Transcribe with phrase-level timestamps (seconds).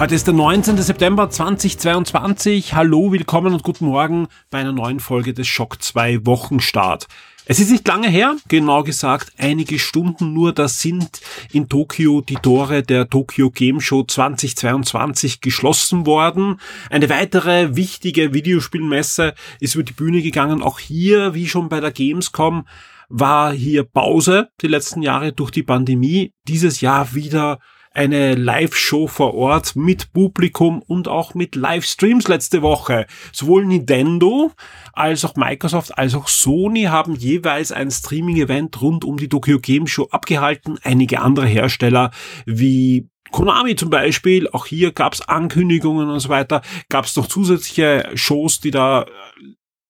[0.00, 0.78] Heute ist der 19.
[0.78, 2.72] September 2022.
[2.72, 7.06] Hallo, willkommen und guten Morgen bei einer neuen Folge des Schock 2 Wochenstart.
[7.44, 11.20] Es ist nicht lange her, genau gesagt einige Stunden nur, da sind
[11.52, 16.58] in Tokio die Tore der Tokyo Game Show 2022 geschlossen worden.
[16.88, 20.62] Eine weitere wichtige Videospielmesse ist über die Bühne gegangen.
[20.62, 22.66] Auch hier, wie schon bei der Gamescom,
[23.10, 26.32] war hier Pause die letzten Jahre durch die Pandemie.
[26.48, 27.58] Dieses Jahr wieder
[27.92, 33.06] eine Live-Show vor Ort mit Publikum und auch mit Livestreams letzte Woche.
[33.32, 34.52] Sowohl Nintendo
[34.92, 39.86] als auch Microsoft als auch Sony haben jeweils ein Streaming-Event rund um die Tokyo Game
[39.86, 40.78] Show abgehalten.
[40.82, 42.10] Einige andere Hersteller
[42.46, 47.26] wie Konami zum Beispiel, auch hier gab es Ankündigungen und so weiter, gab es noch
[47.26, 49.06] zusätzliche Shows, die da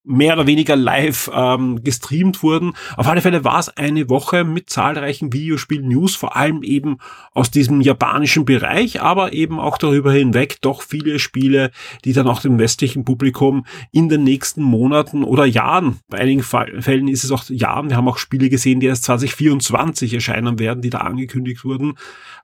[0.02, 2.72] mehr oder weniger live ähm, gestreamt wurden.
[2.96, 6.98] Auf alle Fälle war es eine Woche mit zahlreichen Videospiel-News, vor allem eben
[7.32, 11.70] aus diesem japanischen Bereich, aber eben auch darüber hinweg doch viele Spiele,
[12.04, 17.08] die dann auch dem westlichen Publikum in den nächsten Monaten oder Jahren, bei einigen Fällen
[17.08, 20.90] ist es auch Jahren, wir haben auch Spiele gesehen, die erst 2024 erscheinen werden, die
[20.90, 21.94] da angekündigt wurden,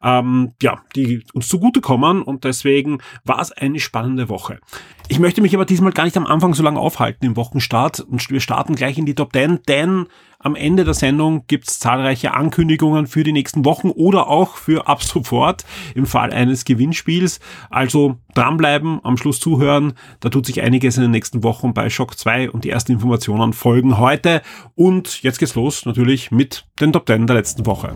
[0.03, 4.61] ähm, ja, die uns zugutekommen und deswegen war es eine spannende Woche.
[5.09, 8.29] Ich möchte mich aber diesmal gar nicht am Anfang so lange aufhalten im Wochenstart und
[8.29, 10.07] wir starten gleich in die Top 10, denn
[10.41, 14.89] am Ende der Sendung gibt es zahlreiche Ankündigungen für die nächsten Wochen oder auch für
[14.89, 17.41] ab sofort im Fall eines Gewinnspiels.
[17.71, 19.95] Also dranbleiben, am Schluss zuhören.
[20.21, 23.53] Da tut sich einiges in den nächsten Wochen bei Shock 2 und die ersten Informationen
[23.53, 24.43] folgen heute.
[24.75, 27.95] Und jetzt geht's los natürlich mit den Top 10 der letzten Woche.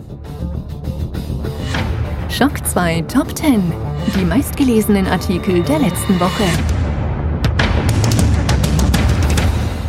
[2.29, 3.61] Schock 2 Top 10.
[4.17, 6.45] Die meistgelesenen Artikel der letzten Woche.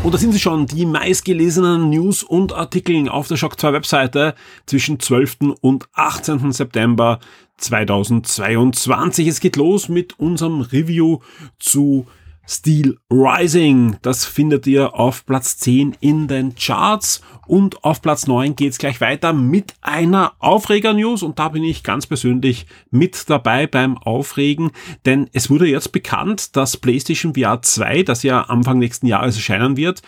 [0.04, 4.34] Und da sind sie schon, die meistgelesenen News und Artikel auf der Shock 2 Webseite
[4.66, 5.54] zwischen 12.
[5.60, 6.50] und 18.
[6.50, 7.20] September
[7.58, 9.28] 2022.
[9.28, 11.20] Es geht los mit unserem Review
[11.60, 12.06] zu
[12.46, 13.96] Steel Rising.
[14.02, 17.22] Das findet ihr auf Platz 10 in den Charts.
[17.46, 21.22] Und auf Platz 9 geht's gleich weiter mit einer Aufreger-News.
[21.22, 24.70] Und da bin ich ganz persönlich mit dabei beim Aufregen,
[25.04, 29.76] denn es wurde jetzt bekannt, dass PlayStation VR 2, das ja Anfang nächsten Jahres erscheinen
[29.76, 30.02] wird,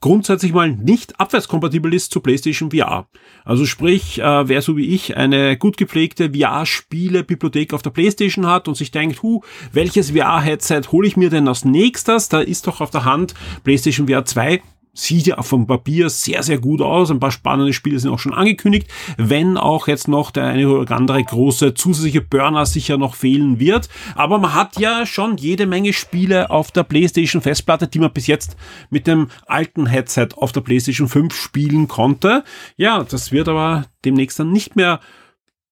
[0.00, 3.08] grundsätzlich mal nicht abwärtskompatibel ist zu PlayStation VR.
[3.44, 8.68] Also sprich, äh, wer so wie ich eine gut gepflegte VR-Spiele-Bibliothek auf der PlayStation hat
[8.68, 9.42] und sich denkt, hu,
[9.72, 12.28] welches VR-Headset hole ich mir denn als nächstes?
[12.28, 13.34] Da ist doch auf der Hand
[13.64, 14.62] PlayStation VR 2
[14.96, 17.10] sieht ja vom Papier sehr, sehr gut aus.
[17.10, 20.96] Ein paar spannende Spiele sind auch schon angekündigt, wenn auch jetzt noch der eine oder
[20.96, 23.88] andere große zusätzliche Burner sicher noch fehlen wird.
[24.14, 28.26] Aber man hat ja schon jede Menge Spiele auf der PlayStation Festplatte, die man bis
[28.26, 28.56] jetzt
[28.90, 32.42] mit dem alten Headset auf der PlayStation 5 spielen konnte.
[32.76, 35.00] Ja, das wird aber demnächst dann nicht mehr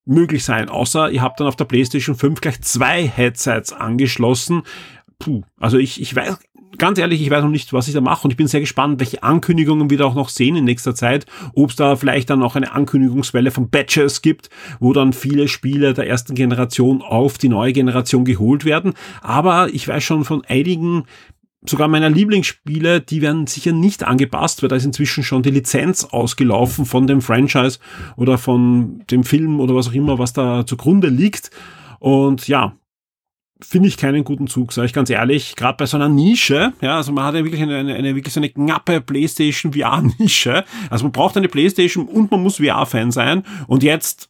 [0.05, 4.61] möglich sein, außer ihr habt dann auf der PlayStation 5 gleich zwei Headsets angeschlossen.
[5.17, 6.37] Puh, also ich, ich weiß
[6.77, 8.99] ganz ehrlich, ich weiß noch nicht, was ich da mache und ich bin sehr gespannt,
[8.99, 11.25] welche Ankündigungen wir da auch noch sehen in nächster Zeit.
[11.53, 14.49] Ob es da vielleicht dann auch eine Ankündigungswelle von Batches gibt,
[14.79, 18.93] wo dann viele Spiele der ersten Generation auf die neue Generation geholt werden.
[19.21, 21.05] Aber ich weiß schon von einigen
[21.69, 26.05] sogar meiner Lieblingsspiele, die werden sicher nicht angepasst, weil da ist inzwischen schon die Lizenz
[26.05, 27.79] ausgelaufen von dem Franchise
[28.15, 31.51] oder von dem Film oder was auch immer, was da zugrunde liegt.
[31.99, 32.75] Und ja,
[33.61, 35.55] finde ich keinen guten Zug, sage ich ganz ehrlich.
[35.55, 38.33] Gerade bei so einer Nische, ja, also man hat ja wirklich eine, eine, eine wirklich
[38.33, 40.65] so eine knappe PlayStation VR-Nische.
[40.89, 43.43] Also man braucht eine PlayStation und man muss VR-Fan sein.
[43.67, 44.29] Und jetzt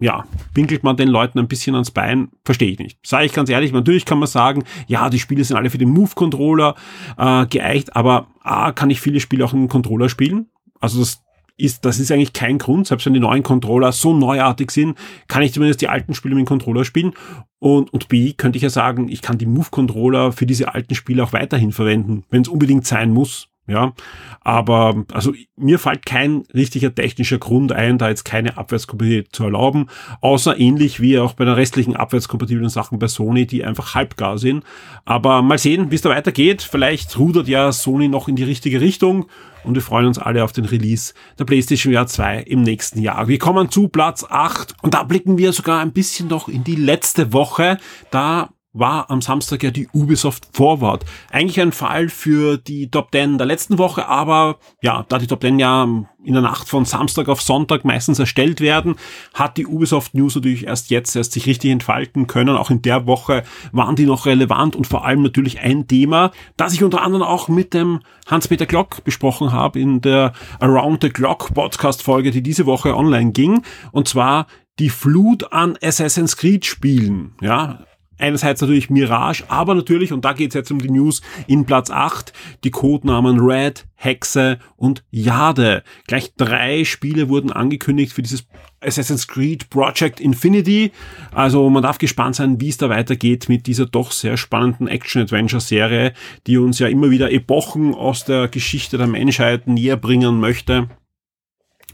[0.00, 2.98] ja, winkelt man den Leuten ein bisschen ans Bein, verstehe ich nicht.
[3.06, 5.90] Sage ich ganz ehrlich, natürlich kann man sagen, ja, die Spiele sind alle für den
[5.90, 6.74] Move-Controller
[7.16, 10.46] äh, geeicht, aber A, kann ich viele Spiele auch den Controller spielen.
[10.80, 11.22] Also das
[11.56, 14.98] ist, das ist eigentlich kein Grund, selbst wenn die neuen Controller so neuartig sind,
[15.28, 17.12] kann ich zumindest die alten Spiele mit dem Controller spielen.
[17.60, 21.22] Und, und B, könnte ich ja sagen, ich kann die Move-Controller für diese alten Spiele
[21.22, 23.48] auch weiterhin verwenden, wenn es unbedingt sein muss.
[23.66, 23.94] Ja,
[24.42, 29.86] aber also mir fällt kein richtiger technischer Grund ein, da jetzt keine Abwärtskompatibilität zu erlauben,
[30.20, 34.64] außer ähnlich wie auch bei den restlichen abwärtskompatiblen Sachen bei Sony, die einfach halbgar sind.
[35.06, 36.60] Aber mal sehen, wie es da weitergeht.
[36.60, 39.26] Vielleicht rudert ja Sony noch in die richtige Richtung
[39.64, 43.28] und wir freuen uns alle auf den Release der PlayStation VR 2 im nächsten Jahr.
[43.28, 46.76] Wir kommen zu Platz 8 und da blicken wir sogar ein bisschen noch in die
[46.76, 47.78] letzte Woche.
[48.10, 51.04] Da war am Samstag ja die Ubisoft Forward.
[51.30, 55.40] Eigentlich ein Fall für die Top 10 der letzten Woche, aber ja, da die Top
[55.40, 58.96] 10 ja in der Nacht von Samstag auf Sonntag meistens erstellt werden,
[59.32, 62.56] hat die Ubisoft News natürlich erst jetzt erst sich richtig entfalten können.
[62.56, 66.72] Auch in der Woche waren die noch relevant und vor allem natürlich ein Thema, das
[66.74, 71.54] ich unter anderem auch mit dem Hans-Peter Glock besprochen habe in der Around the Clock
[71.54, 73.62] Podcast Folge, die diese Woche online ging.
[73.92, 74.46] Und zwar
[74.78, 77.34] die Flut an Assassin's Creed Spielen.
[77.40, 77.84] Ja,
[78.18, 81.90] einerseits natürlich Mirage, aber natürlich, und da geht es jetzt um die News, in Platz
[81.90, 82.32] 8
[82.64, 85.82] die Codenamen Red, Hexe und Jade.
[86.06, 88.46] Gleich drei Spiele wurden angekündigt für dieses
[88.80, 90.92] Assassin's Creed Project Infinity.
[91.32, 96.12] Also man darf gespannt sein, wie es da weitergeht mit dieser doch sehr spannenden Action-Adventure-Serie,
[96.46, 100.88] die uns ja immer wieder Epochen aus der Geschichte der Menschheit näher bringen möchte.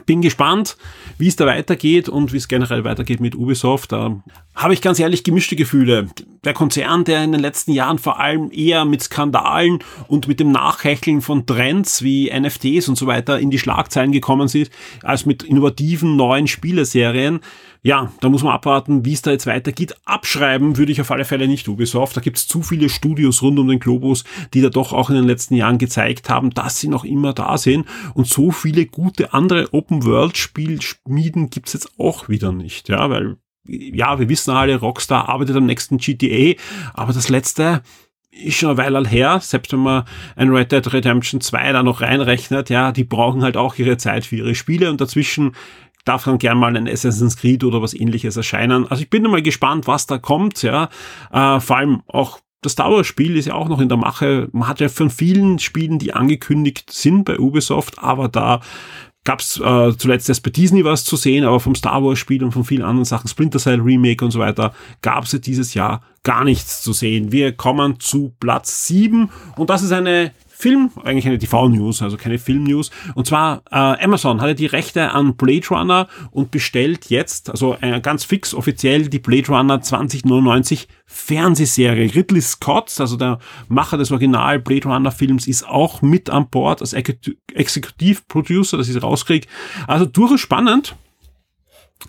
[0.06, 0.76] Bin gespannt,
[1.18, 3.92] wie es da weitergeht und wie es generell weitergeht mit Ubisoft.
[4.60, 6.10] Habe ich ganz ehrlich gemischte Gefühle.
[6.44, 10.52] Der Konzern, der in den letzten Jahren vor allem eher mit Skandalen und mit dem
[10.52, 14.70] Nachhecheln von Trends wie NFTs und so weiter in die Schlagzeilen gekommen ist,
[15.02, 17.40] als mit innovativen neuen Spieleserien,
[17.82, 19.94] ja, da muss man abwarten, wie es da jetzt weitergeht.
[20.04, 22.18] Abschreiben würde ich auf alle Fälle nicht Ubisoft.
[22.18, 25.16] Da gibt es zu viele Studios rund um den Globus, die da doch auch in
[25.16, 27.86] den letzten Jahren gezeigt haben, dass sie noch immer da sind.
[28.12, 32.90] Und so viele gute andere Open-World-Spielschmieden gibt es jetzt auch wieder nicht.
[32.90, 36.60] Ja, weil, ja, wir wissen alle, Rockstar arbeitet am nächsten GTA,
[36.94, 37.82] aber das letzte,
[38.30, 40.04] ist schon eine Weile her, selbst wenn man
[40.36, 44.24] ein Red Dead Redemption 2 da noch reinrechnet, ja, die brauchen halt auch ihre Zeit
[44.24, 45.52] für ihre Spiele und dazwischen
[46.04, 48.86] darf dann gern mal ein Assassin's Creed oder was ähnliches erscheinen.
[48.88, 50.88] Also ich bin mal gespannt, was da kommt, ja.
[51.30, 54.48] Äh, vor allem auch das Star Wars Spiel ist ja auch noch in der Mache.
[54.52, 58.60] Man hat ja von vielen Spielen, die angekündigt sind bei Ubisoft, aber da
[59.24, 62.42] gab es äh, zuletzt erst bei Disney was zu sehen, aber vom Star Wars Spiel
[62.42, 64.72] und von vielen anderen Sachen, Splinter Cell Remake und so weiter,
[65.02, 67.32] gab es ja dieses Jahr gar nichts zu sehen.
[67.32, 72.38] Wir kommen zu Platz 7 und das ist eine Film, eigentlich eine TV-News, also keine
[72.38, 72.90] Film-News.
[73.14, 78.00] Und zwar äh, Amazon hatte die Rechte an Blade Runner und bestellt jetzt, also äh,
[78.00, 82.14] ganz fix offiziell, die Blade Runner 2099 Fernsehserie.
[82.14, 86.80] Ridley Scott, also der Macher des Original Blade Runner Films, ist auch mit an Bord
[86.80, 89.46] als Executive Producer, dass ich rauskriege.
[89.86, 90.94] Also durchaus spannend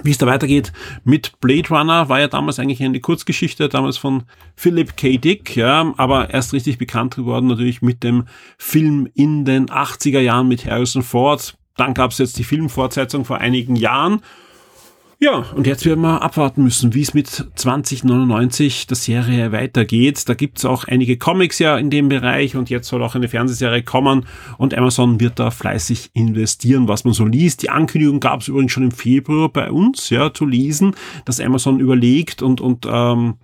[0.04, 0.72] wie es da weitergeht
[1.04, 4.24] mit Blade Runner, war ja damals eigentlich eine Kurzgeschichte, damals von
[4.56, 5.18] Philip K.
[5.18, 8.26] Dick, ja, aber erst richtig bekannt geworden natürlich mit dem
[8.58, 11.58] Film in den 80er Jahren mit Harrison Ford.
[11.78, 14.22] Dann gab es jetzt die Filmfortsetzung vor einigen Jahren
[15.24, 20.28] ja, und jetzt werden wir abwarten müssen, wie es mit 2099 der Serie weitergeht.
[20.28, 23.84] Da gibt's auch einige Comics ja in dem Bereich und jetzt soll auch eine Fernsehserie
[23.84, 24.26] kommen
[24.58, 27.62] und Amazon wird da fleißig investieren, was man so liest.
[27.62, 30.96] Die Ankündigung gab's übrigens schon im Februar bei uns, ja, zu lesen,
[31.26, 33.36] dass Amazon überlegt und, und ähm,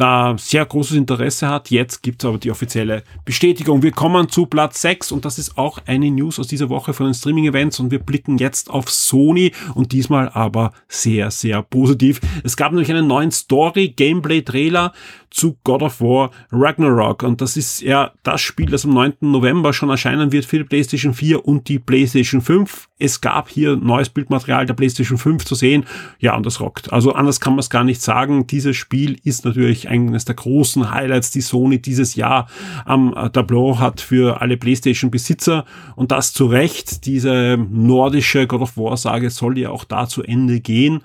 [0.00, 1.70] da sehr großes Interesse hat.
[1.70, 3.82] Jetzt gibt's aber die offizielle Bestätigung.
[3.82, 7.06] Wir kommen zu Platz 6 und das ist auch eine News aus dieser Woche von
[7.06, 12.20] den Streaming-Events und wir blicken jetzt auf Sony und diesmal aber sehr, sehr positiv.
[12.44, 14.92] Es gab nämlich einen neuen Story-Gameplay-Trailer
[15.30, 17.22] zu God of War Ragnarok.
[17.22, 19.14] Und das ist ja das Spiel, das am 9.
[19.20, 22.88] November schon erscheinen wird für die PlayStation 4 und die PlayStation 5.
[22.98, 25.86] Es gab hier neues Bildmaterial der PlayStation 5 zu sehen.
[26.18, 26.92] Ja, und das rockt.
[26.92, 28.46] Also anders kann man es gar nicht sagen.
[28.46, 32.48] Dieses Spiel ist natürlich eines der großen Highlights, die Sony dieses Jahr
[32.84, 35.64] am Tableau hat für alle PlayStation-Besitzer.
[35.96, 37.06] Und das zu Recht.
[37.06, 41.02] Diese nordische God of War-Sage soll ja auch da zu Ende gehen.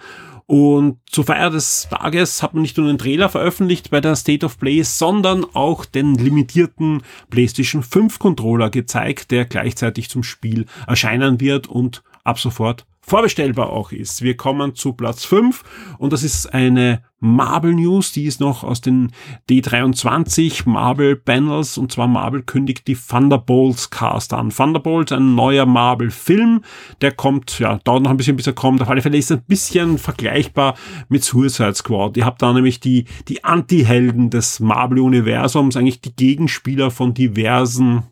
[0.47, 4.45] Und zur Feier des Tages hat man nicht nur einen Trailer veröffentlicht bei der State
[4.45, 11.39] of Play, sondern auch den limitierten PlayStation 5 Controller gezeigt, der gleichzeitig zum Spiel erscheinen
[11.39, 14.21] wird und ab sofort vorbestellbar auch ist.
[14.21, 15.63] Wir kommen zu Platz 5
[15.97, 19.11] und das ist eine Marvel News, die ist noch aus den
[19.49, 24.51] D23 Marvel Panels und zwar Marvel kündigt die Thunderbolts Cast an.
[24.51, 26.61] Thunderbolts, ein neuer Marvel Film,
[27.01, 28.81] der kommt, ja, dauert noch ein bisschen bis er kommt.
[28.81, 30.75] Auf alle Fälle ist ein bisschen vergleichbar
[31.09, 32.15] mit Suicide Squad.
[32.15, 38.03] Ihr habt da nämlich die, die Anti-Helden des Marvel Universums, eigentlich die Gegenspieler von diversen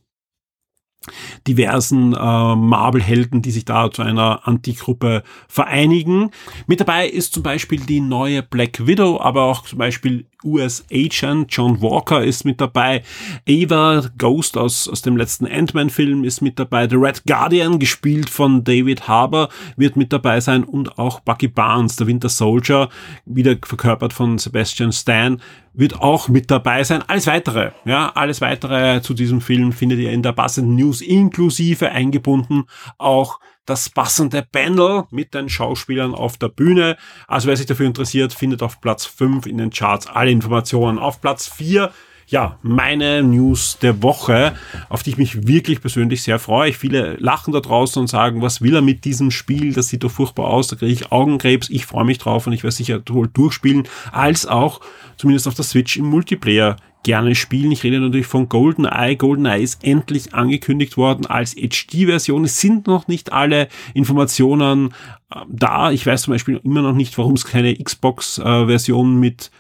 [1.47, 6.31] diversen äh, Marvel-Helden, die sich da zu einer Antigruppe vereinigen.
[6.67, 11.47] Mit dabei ist zum Beispiel die neue Black Widow, aber auch zum Beispiel US Agent
[11.49, 13.03] John Walker ist mit dabei,
[13.47, 18.63] Ava Ghost aus, aus dem letzten Ant-Man-Film ist mit dabei, The Red Guardian, gespielt von
[18.63, 22.89] David Harbour, wird mit dabei sein und auch Bucky Barnes, der Winter Soldier,
[23.25, 25.41] wieder verkörpert von Sebastian Stan,
[25.73, 27.03] wird auch mit dabei sein.
[27.07, 31.89] Alles weitere, ja, alles weitere zu diesem Film findet ihr in der passenden News inklusive
[31.89, 32.65] eingebunden
[32.97, 36.97] auch das passende Panel mit den Schauspielern auf der Bühne.
[37.27, 40.99] Also wer sich dafür interessiert, findet auf Platz 5 in den Charts alle Informationen.
[40.99, 41.91] Auf Platz 4
[42.27, 44.53] ja, meine News der Woche,
[44.89, 46.73] auf die ich mich wirklich persönlich sehr freue.
[46.73, 49.73] Viele lachen da draußen und sagen, was will er mit diesem Spiel?
[49.73, 51.69] Das sieht doch furchtbar aus, da kriege ich Augenkrebs.
[51.69, 54.81] Ich freue mich drauf und ich werde sicher wohl durchspielen, als auch
[55.17, 57.71] zumindest auf der Switch im Multiplayer gerne spielen.
[57.71, 59.15] Ich rede natürlich von GoldenEye.
[59.15, 62.45] GoldenEye ist endlich angekündigt worden als HD-Version.
[62.45, 64.93] Es sind noch nicht alle Informationen
[65.29, 65.91] äh, da.
[65.91, 69.51] Ich weiß zum Beispiel immer noch nicht, warum es keine Xbox-Version mit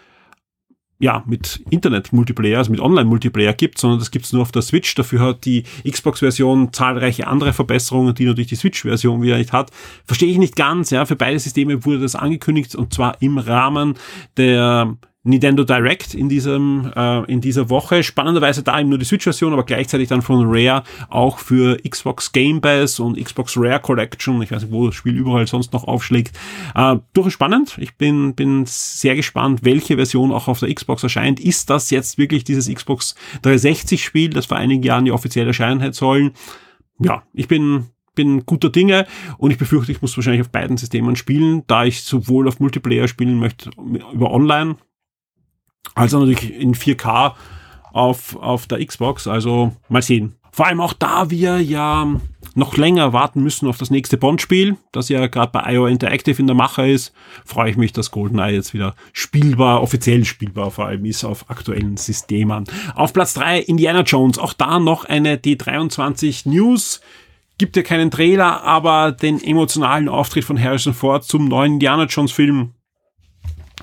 [1.03, 4.95] ja, mit Internet-Multiplayer, also mit Online-Multiplayer gibt, sondern das gibt's nur auf der Switch.
[4.95, 9.71] Dafür hat die Xbox-Version zahlreiche andere Verbesserungen, die natürlich die Switch-Version wieder nicht hat.
[10.05, 11.05] Verstehe ich nicht ganz, ja.
[11.05, 13.95] Für beide Systeme wurde das angekündigt und zwar im Rahmen
[14.37, 18.03] der Nintendo Direct in diesem äh, in dieser Woche.
[18.03, 22.59] Spannenderweise da eben nur die Switch-Version, aber gleichzeitig dann von Rare auch für Xbox Game
[22.59, 24.41] Pass und Xbox Rare Collection.
[24.41, 26.37] Ich weiß nicht, wo das Spiel überall sonst noch aufschlägt.
[26.75, 27.77] Äh, durchaus spannend.
[27.79, 31.39] Ich bin bin sehr gespannt, welche Version auch auf der Xbox erscheint.
[31.39, 35.79] Ist das jetzt wirklich dieses Xbox 360 Spiel, das vor einigen Jahren ja offiziell erscheinen
[35.79, 36.31] hätte sollen?
[36.99, 39.07] Ja, ich bin bin guter Dinge
[39.39, 43.07] und ich befürchte, ich muss wahrscheinlich auf beiden Systemen spielen, da ich sowohl auf Multiplayer
[43.07, 43.71] spielen möchte
[44.13, 44.75] über Online,
[45.95, 47.33] also natürlich in 4K
[47.93, 49.27] auf, auf der Xbox.
[49.27, 50.35] Also mal sehen.
[50.51, 52.07] Vor allem auch da wir ja
[52.55, 56.45] noch länger warten müssen auf das nächste Bond-Spiel, das ja gerade bei IO Interactive in
[56.45, 57.11] der Mache ist,
[57.43, 61.97] freue ich mich, dass GoldenEye jetzt wieder spielbar, offiziell spielbar vor allem ist auf aktuellen
[61.97, 62.65] Systemen.
[62.93, 67.01] Auf Platz 3 Indiana Jones, auch da noch eine D23 News.
[67.57, 72.31] Gibt ja keinen Trailer, aber den emotionalen Auftritt von Harrison Ford zum neuen Indiana Jones
[72.31, 72.73] Film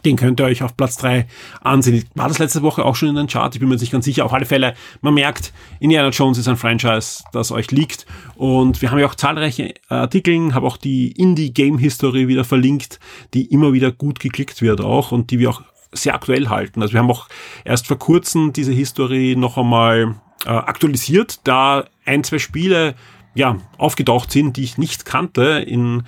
[0.04, 1.26] den könnt ihr euch auf Platz 3
[1.60, 2.04] ansehen.
[2.14, 3.54] War das letzte Woche auch schon in den Chart?
[3.54, 4.24] Ich bin mir nicht ganz sicher.
[4.24, 8.06] Auf alle Fälle, man merkt, Indiana Jones ist ein Franchise, das euch liegt.
[8.36, 13.00] Und wir haben ja auch zahlreiche Artikel, habe auch die Indie-Game-History wieder verlinkt,
[13.34, 16.82] die immer wieder gut geklickt wird auch und die wir auch sehr aktuell halten.
[16.82, 17.28] Also wir haben auch
[17.64, 20.16] erst vor kurzem diese History noch einmal
[20.46, 22.94] äh, aktualisiert, da ein, zwei Spiele
[23.34, 26.02] ja, aufgetaucht sind, die ich nicht kannte in,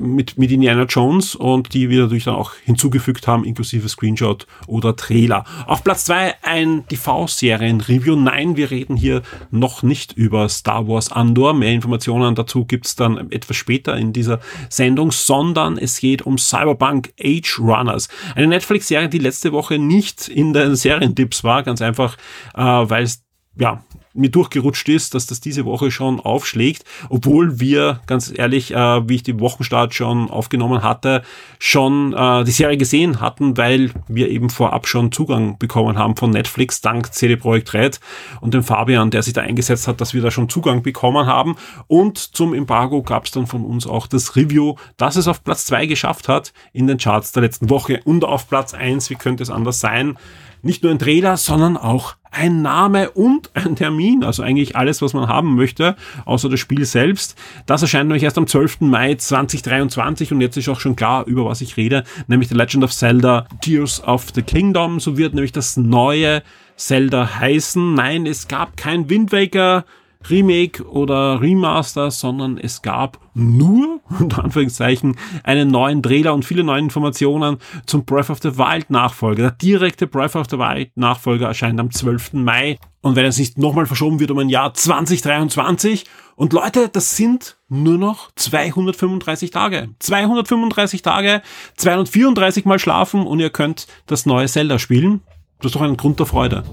[0.00, 4.94] mit, mit Indiana Jones und die wir natürlich dann auch hinzugefügt haben, inklusive Screenshot oder
[4.94, 5.44] Trailer.
[5.66, 8.14] Auf Platz zwei ein TV-Serien-Review.
[8.14, 11.52] Nein, wir reden hier noch nicht über Star Wars Andor.
[11.52, 14.38] Mehr Informationen dazu gibt's dann etwas später in dieser
[14.68, 18.08] Sendung, sondern es geht um Cyberpunk Age Runners.
[18.36, 22.16] Eine Netflix-Serie, die letzte Woche nicht in den Serientipps war, ganz einfach,
[22.54, 23.24] äh, weil es
[23.56, 23.82] ja,
[24.14, 29.16] mir durchgerutscht ist, dass das diese Woche schon aufschlägt, obwohl wir, ganz ehrlich, äh, wie
[29.16, 31.22] ich die Wochenstart schon aufgenommen hatte,
[31.58, 36.30] schon äh, die Serie gesehen hatten, weil wir eben vorab schon Zugang bekommen haben von
[36.30, 38.00] Netflix dank CD Projekt Red
[38.40, 41.56] und dem Fabian, der sich da eingesetzt hat, dass wir da schon Zugang bekommen haben.
[41.86, 45.66] Und zum Embargo gab es dann von uns auch das Review, dass es auf Platz
[45.66, 49.10] zwei geschafft hat in den Charts der letzten Woche und auf Platz eins.
[49.10, 50.16] wie könnte es anders sein,
[50.62, 55.12] nicht nur ein Trailer, sondern auch ein Name und ein Termin, also eigentlich alles, was
[55.12, 57.36] man haben möchte, außer das Spiel selbst.
[57.66, 58.80] Das erscheint nämlich erst am 12.
[58.80, 62.84] Mai 2023 und jetzt ist auch schon klar, über was ich rede, nämlich The Legend
[62.84, 64.98] of Zelda Tears of the Kingdom.
[64.98, 66.42] So wird nämlich das neue
[66.76, 67.94] Zelda heißen.
[67.94, 69.84] Nein, es gab kein Wind Waker
[70.30, 76.80] Remake oder Remaster, sondern es gab nur, unter Anführungszeichen, einen neuen Trailer und viele neue
[76.80, 79.42] Informationen zum Breath of the Wild Nachfolger.
[79.42, 82.34] Der direkte Breath of the Wild Nachfolger erscheint am 12.
[82.34, 82.78] Mai.
[83.00, 86.04] Und wenn es nicht nochmal verschoben wird um ein Jahr 2023.
[86.36, 89.88] Und Leute, das sind nur noch 235 Tage.
[89.98, 91.42] 235 Tage,
[91.76, 95.22] 234 mal schlafen und ihr könnt das neue Zelda spielen.
[95.58, 96.64] Das ist doch ein Grund der Freude.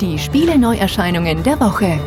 [0.00, 2.00] Die Spiele-Neuerscheinungen der Woche.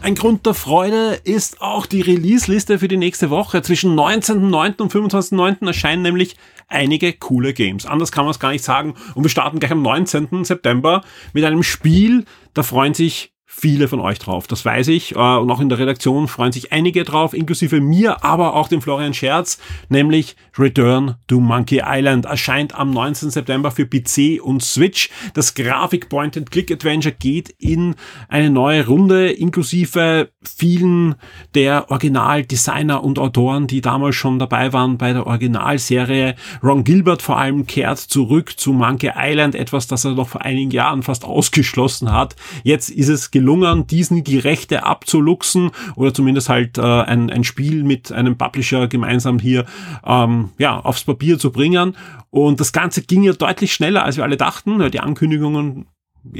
[0.00, 3.60] Ein Grund der Freude ist auch die Release-Liste für die nächste Woche.
[3.62, 4.80] Zwischen 19.09.
[4.80, 5.66] und 25.09.
[5.66, 6.36] erscheinen nämlich
[6.68, 7.84] einige coole Games.
[7.84, 8.94] Anders kann man es gar nicht sagen.
[9.16, 10.44] Und wir starten gleich am 19.
[10.44, 14.46] September mit einem Spiel, da freuen sich viele von euch drauf.
[14.46, 15.14] Das weiß ich.
[15.14, 18.80] Äh, und auch in der Redaktion freuen sich einige drauf, inklusive mir, aber auch dem
[18.80, 23.30] Florian Scherz, nämlich Return to Monkey Island erscheint am 19.
[23.30, 25.10] September für PC und Switch.
[25.34, 27.94] Das Grafik Point-and-Click-Adventure geht in
[28.28, 31.14] eine neue Runde, inklusive vielen
[31.54, 36.34] der Originaldesigner und Autoren, die damals schon dabei waren bei der Originalserie.
[36.62, 40.70] Ron Gilbert vor allem kehrt zurück zu Monkey Island, etwas, das er noch vor einigen
[40.70, 42.34] Jahren fast ausgeschlossen hat.
[42.64, 43.41] Jetzt ist es gelungen,
[43.86, 49.38] diesen die Rechte abzuluxen oder zumindest halt äh, ein, ein Spiel mit einem Publisher gemeinsam
[49.38, 49.64] hier
[50.04, 51.96] ähm, ja, aufs Papier zu bringen.
[52.30, 54.90] Und das Ganze ging ja deutlich schneller, als wir alle dachten.
[54.90, 55.86] Die Ankündigungen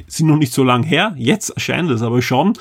[0.06, 1.14] sind noch nicht so lang her.
[1.16, 2.54] Jetzt erscheint es aber schon.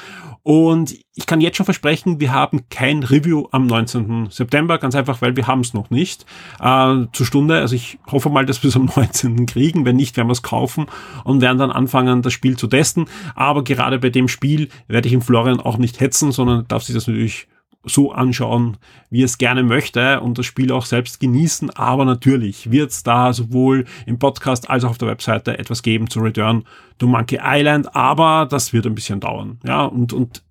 [0.44, 4.30] Und ich kann jetzt schon versprechen, wir haben kein Review am 19.
[4.32, 6.26] September, ganz einfach, weil wir haben es noch nicht
[6.60, 7.60] äh, zur Stunde.
[7.60, 9.46] Also ich hoffe mal, dass wir es am 19.
[9.46, 9.86] kriegen.
[9.86, 10.88] Wenn nicht, werden wir es kaufen
[11.24, 13.06] und werden dann anfangen, das Spiel zu testen.
[13.36, 16.96] Aber gerade bei dem Spiel werde ich im Florian auch nicht hetzen, sondern darf sich
[16.96, 17.48] das natürlich
[17.84, 18.78] so anschauen,
[19.10, 21.72] wie es gerne möchte und das Spiel auch selbst genießen.
[21.72, 26.10] Aber natürlich wird es da sowohl im Podcast als auch auf der Webseite etwas geben
[26.10, 26.64] zu Return
[27.00, 29.60] to Monkey Island, aber das wird ein bisschen dauern.
[29.66, 30.44] Ja, und, und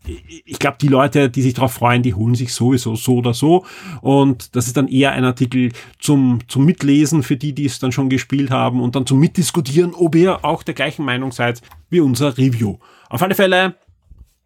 [0.45, 3.65] ich glaube, die Leute, die sich darauf freuen, die holen sich sowieso so oder so.
[4.01, 5.71] Und das ist dann eher ein Artikel
[6.01, 9.95] zum, zum Mitlesen für die, die es dann schon gespielt haben und dann zum Mitdiskutieren,
[9.95, 12.79] ob ihr auch der gleichen Meinung seid wie unser Review.
[13.09, 13.77] Auf alle Fälle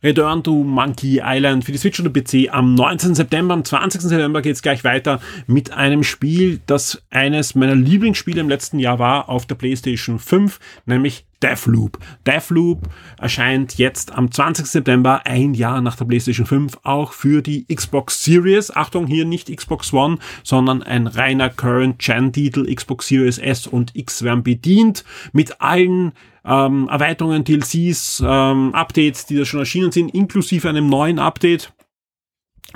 [0.05, 3.15] Return to Monkey Island für die Switch und PC am 19.
[3.15, 3.55] September.
[3.55, 4.03] Am 20.
[4.03, 8.99] September geht es gleich weiter mit einem Spiel, das eines meiner Lieblingsspiele im letzten Jahr
[8.99, 11.99] war auf der PlayStation 5, nämlich Deathloop.
[12.27, 12.89] Deathloop
[13.19, 14.67] erscheint jetzt am 20.
[14.67, 18.75] September, ein Jahr nach der PlayStation 5, auch für die Xbox Series.
[18.75, 22.73] Achtung, hier nicht Xbox One, sondern ein reiner Current-Gen-Titel.
[22.73, 26.13] Xbox Series S und X werden bedient mit allen
[26.45, 31.73] ähm, Erweiterungen, DLCs, ähm, Updates, die da schon erschienen sind, inklusive einem neuen Update.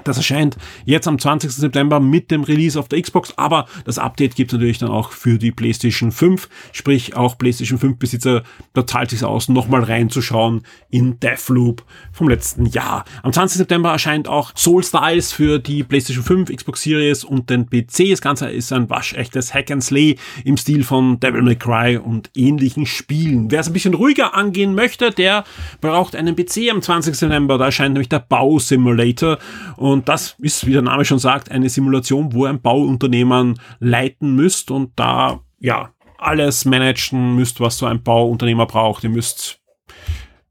[0.05, 1.51] Das erscheint jetzt am 20.
[1.51, 5.39] September mit dem Release auf der Xbox, aber das Update gibt natürlich dann auch für
[5.39, 8.43] die PlayStation 5, sprich auch PlayStation 5 Besitzer,
[8.75, 13.05] da zahlt sich aus, nochmal reinzuschauen in Deathloop vom letzten Jahr.
[13.23, 13.59] Am 20.
[13.59, 18.11] September erscheint auch Soul Styles für die PlayStation 5, Xbox Series und den PC.
[18.11, 22.31] Das Ganze ist ein waschechtes Hack and Slay im Stil von Devil May Cry und
[22.35, 23.51] ähnlichen Spielen.
[23.51, 25.45] Wer es ein bisschen ruhiger angehen möchte, der
[25.81, 27.17] braucht einen PC am 20.
[27.17, 27.59] September.
[27.59, 29.39] Da erscheint nämlich der Bau Simulator
[29.77, 34.71] und das ist, wie der Name schon sagt, eine Simulation, wo ein Bauunternehmen leiten müsst
[34.71, 39.05] und da, ja, alles managen müsst, was so ein Bauunternehmer braucht.
[39.05, 39.61] Ihr müsst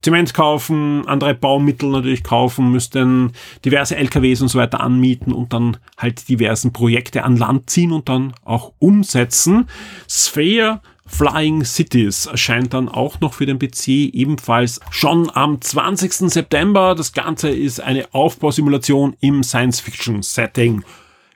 [0.01, 3.33] Zement kaufen, andere Baumittel natürlich kaufen, müsst dann
[3.65, 8.07] diverse LKWs und so weiter anmieten und dann halt diversen Projekte an Land ziehen und
[8.07, 9.67] dann auch umsetzen.
[10.07, 16.13] Sphere Flying Cities erscheint dann auch noch für den PC ebenfalls schon am 20.
[16.31, 16.95] September.
[16.95, 20.83] Das Ganze ist eine Aufbausimulation im Science-Fiction-Setting.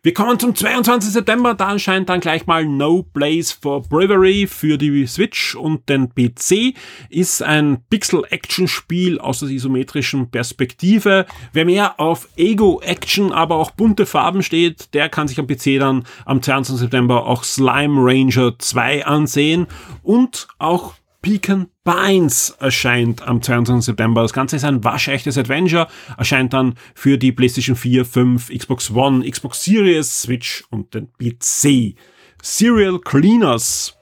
[0.04, 1.14] Wir kommen zum 22.
[1.14, 6.10] September, da erscheint dann gleich mal No Place for Bravery für die Switch und den
[6.10, 6.76] PC.
[7.12, 11.28] Ist ein Pixel-Action-Spiel aus der isometrischen Perspektive.
[11.54, 16.08] Wer mehr auf Ego-Action, aber auch bunte Farben steht, der kann sich am PC dann
[16.26, 16.80] am 22.
[16.80, 19.68] September auch Slime Ranger 2 ansehen
[20.02, 23.86] und auch Pecan Pines erscheint am 22.
[23.86, 24.24] September.
[24.24, 29.30] Das Ganze ist ein waschechtes Adventure, erscheint dann für die PlayStation 4, 5, Xbox One,
[29.30, 31.96] Xbox Series, Switch und den PC.
[32.42, 33.98] Serial Cleaners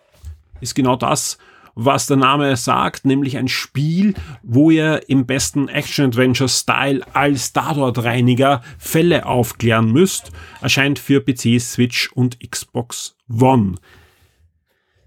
[0.62, 1.38] ist genau das,
[1.76, 9.26] was der Name sagt, nämlich ein Spiel, wo ihr im besten Action-Adventure-Style als Tatortreiniger Fälle
[9.26, 13.76] aufklären müsst, erscheint für PC, Switch und Xbox One.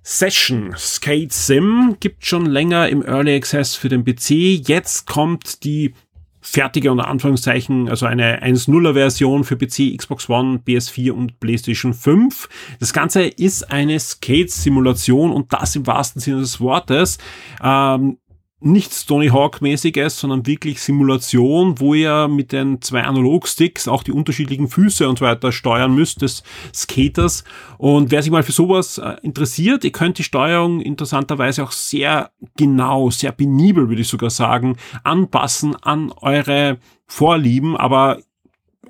[0.02, 4.66] Session Skate Sim gibt schon länger im Early Access für den PC.
[4.68, 5.94] Jetzt kommt die
[6.42, 12.48] fertige unter Anführungszeichen, also eine 1.0er Version für PC, Xbox One, PS4 und PlayStation 5.
[12.80, 17.18] Das Ganze ist eine Skate-Simulation und das im wahrsten Sinne des Wortes.
[17.62, 18.18] Ähm,
[18.62, 24.68] nichts Tony Hawk-mäßiges, sondern wirklich Simulation, wo ihr mit den zwei Analogsticks auch die unterschiedlichen
[24.68, 26.42] Füße und so weiter steuern müsst des
[26.74, 27.44] Skaters.
[27.78, 32.30] Und wer sich mal für sowas äh, interessiert, ihr könnt die Steuerung interessanterweise auch sehr
[32.56, 38.18] genau, sehr penibel, würde ich sogar sagen, anpassen an eure Vorlieben, aber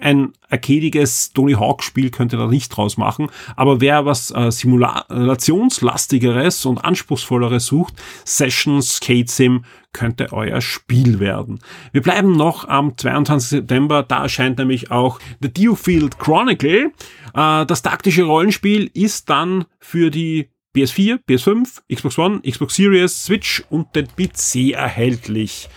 [0.02, 3.28] ein arcadiges Tony Hawk Spiel könnte da nicht draus machen.
[3.56, 11.60] Aber wer was äh, simulationslastigeres und anspruchsvolleres sucht, Session Skate Sim könnte euer Spiel werden.
[11.92, 13.48] Wir bleiben noch am 22.
[13.48, 14.02] September.
[14.02, 16.92] Da erscheint nämlich auch The Dewfield Chronicle.
[17.34, 23.62] Äh, das taktische Rollenspiel ist dann für die PS4, PS5, Xbox One, Xbox Series, Switch
[23.68, 25.68] und den PC erhältlich.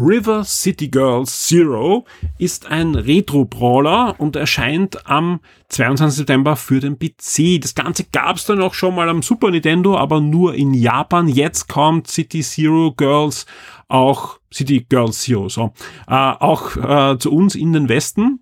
[0.00, 2.04] River City Girls Zero
[2.38, 6.18] ist ein Retro-Brawler und erscheint am 22.
[6.18, 7.60] September für den PC.
[7.60, 11.26] Das Ganze gab es dann auch schon mal am Super Nintendo, aber nur in Japan.
[11.26, 13.46] Jetzt kommt City Zero Girls
[13.88, 15.72] auch, City Girls Zero, so,
[16.06, 18.40] äh, auch äh, zu uns in den Westen.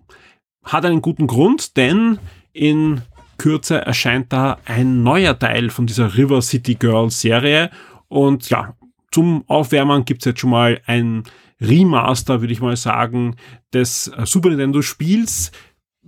[0.63, 2.19] Hat einen guten Grund, denn
[2.53, 3.01] in
[3.37, 7.71] Kürze erscheint da ein neuer Teil von dieser River City Girls Serie
[8.09, 8.75] und ja,
[9.11, 11.23] zum Aufwärmen gibt's jetzt schon mal ein
[11.61, 13.35] Remaster, würde ich mal sagen,
[13.73, 15.51] des äh, Super Nintendo Spiels.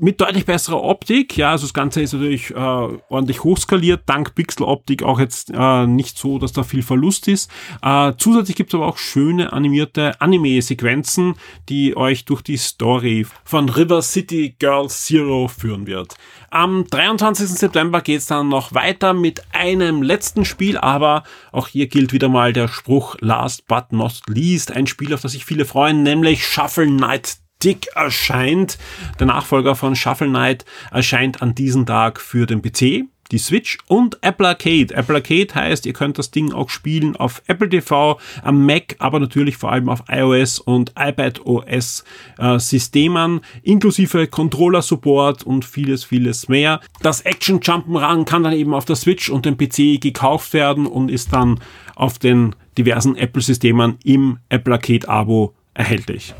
[0.01, 1.35] mit deutlich besserer Optik.
[1.37, 6.17] Ja, also das Ganze ist natürlich äh, ordentlich hochskaliert, dank Pixeloptik auch jetzt äh, nicht
[6.17, 7.51] so, dass da viel Verlust ist.
[7.81, 11.35] Äh, zusätzlich gibt es aber auch schöne animierte Anime-Sequenzen,
[11.67, 16.15] die euch durch die Story von River City Girl Zero führen wird.
[16.51, 17.47] Am 23.
[17.47, 22.53] September geht's dann noch weiter mit einem letzten Spiel, aber auch hier gilt wieder mal
[22.53, 24.71] der Spruch Last but not least.
[24.71, 28.79] Ein Spiel, auf das sich viele freuen, nämlich Shuffle Knight Dick erscheint.
[29.19, 34.17] Der Nachfolger von Shuffle Knight erscheint an diesem Tag für den PC, die Switch und
[34.21, 34.93] Apple Arcade.
[34.93, 39.19] Apple Arcade heißt, ihr könnt das Ding auch spielen auf Apple TV, am Mac, aber
[39.19, 42.03] natürlich vor allem auf iOS und iPad OS
[42.37, 46.79] äh, Systemen, inklusive Controller Support und vieles, vieles mehr.
[47.01, 51.09] Das Action Jump'n'Run kann dann eben auf der Switch und dem PC gekauft werden und
[51.09, 51.59] ist dann
[51.95, 56.33] auf den diversen Apple Systemen im Apple Arcade Abo erhältlich.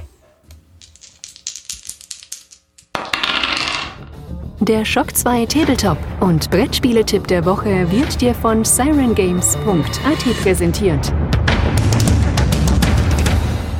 [4.61, 11.13] Der Shock 2 Tabletop und Brettspieletipp der Woche wird dir von sirengames.at präsentiert.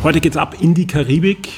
[0.04, 1.50] Heute geht's ab in die Karibik.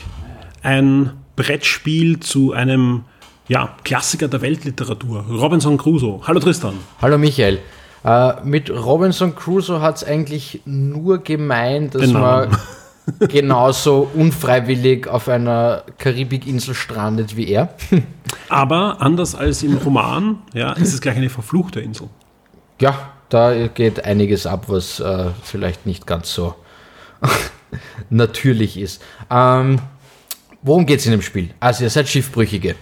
[0.64, 3.04] Ein Brettspiel zu einem
[3.48, 6.22] ja, Klassiker der Weltliteratur, Robinson Crusoe.
[6.26, 6.74] Hallo Tristan.
[7.00, 7.60] Hallo Michael.
[8.04, 12.58] Äh, mit Robinson Crusoe hat es eigentlich nur gemeint, dass man
[13.20, 17.74] genauso unfreiwillig auf einer Karibikinsel strandet wie er.
[18.50, 22.10] Aber anders als im Roman, ja, ist es gleich eine verfluchte Insel.
[22.80, 26.56] Ja, da geht einiges ab, was äh, vielleicht nicht ganz so
[28.10, 29.02] natürlich ist.
[29.30, 29.80] Ähm,
[30.62, 31.52] worum geht es in dem Spiel?
[31.60, 32.76] Also ihr seid Schiffbrüchige.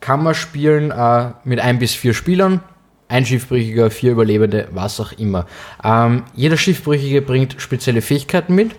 [0.00, 2.60] Kann man spielen äh, mit ein bis vier Spielern,
[3.08, 5.46] ein Schiffbrüchiger, vier Überlebende, was auch immer.
[5.82, 8.72] Ähm, jeder Schiffbrüchige bringt spezielle Fähigkeiten mit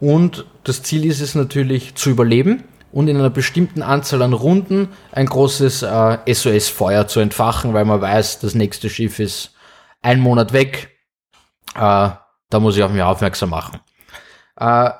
[0.00, 4.88] und das Ziel ist es natürlich zu überleben und in einer bestimmten Anzahl an Runden
[5.12, 9.54] ein großes äh, SOS-Feuer zu entfachen, weil man weiß, das nächste Schiff ist
[10.00, 10.96] ein Monat weg.
[11.74, 12.10] Äh,
[12.50, 13.80] da muss ich auf mich aufmerksam machen.
[14.56, 14.90] Äh,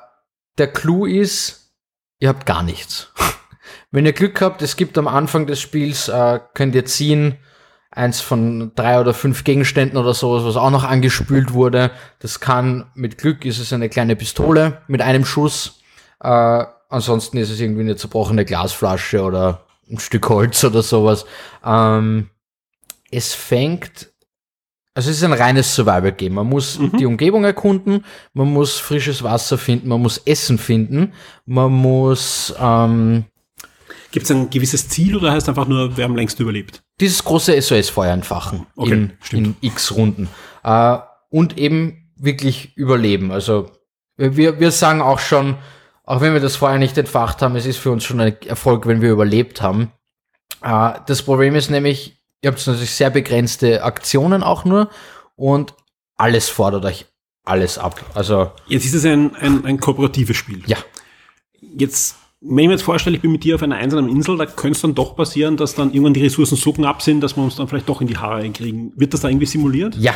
[0.57, 1.73] der Clou ist,
[2.19, 3.11] ihr habt gar nichts.
[3.91, 7.37] Wenn ihr Glück habt, es gibt am Anfang des Spiels, äh, könnt ihr ziehen,
[7.99, 11.91] eins von drei oder fünf Gegenständen oder sowas, was auch noch angespült wurde.
[12.19, 15.81] Das kann, mit Glück ist es eine kleine Pistole mit einem Schuss.
[16.21, 21.25] Äh, ansonsten ist es irgendwie eine zerbrochene Glasflasche oder ein Stück Holz oder sowas.
[21.63, 22.29] Ähm,
[23.11, 24.09] es fängt,
[24.93, 26.33] also es ist ein reines Survival-Game.
[26.33, 26.97] Man muss mhm.
[26.97, 31.13] die Umgebung erkunden, man muss frisches Wasser finden, man muss Essen finden,
[31.45, 33.25] man muss ähm,
[34.11, 36.81] Gibt es ein gewisses Ziel oder heißt einfach nur, wer am längst überlebt?
[36.99, 40.29] Dieses große SOS-Feuer entfachen okay, in, in x Runden.
[40.63, 40.97] Äh,
[41.29, 43.31] und eben wirklich überleben.
[43.31, 43.71] Also
[44.17, 45.57] wir, wir sagen auch schon,
[46.03, 48.87] auch wenn wir das vorher nicht entfacht haben, es ist für uns schon ein Erfolg,
[48.87, 49.91] wenn wir überlebt haben.
[50.61, 54.89] Äh, das Problem ist nämlich, ihr habt natürlich sehr begrenzte Aktionen auch nur
[55.35, 55.73] und
[56.17, 57.05] alles fordert euch
[57.45, 58.03] alles ab.
[58.13, 60.61] Also jetzt ist es ein, ein, ein kooperatives Spiel.
[60.67, 60.77] Ja.
[61.61, 64.45] Jetzt wenn ich mir jetzt vorstelle, ich bin mit dir auf einer einsamen Insel, da
[64.45, 67.43] könnte es dann doch passieren, dass dann irgendwann die Ressourcen so knapp sind, dass wir
[67.43, 68.93] uns dann vielleicht doch in die Haare einkriegen.
[68.95, 69.95] Wird das da irgendwie simuliert?
[69.95, 70.13] Ja.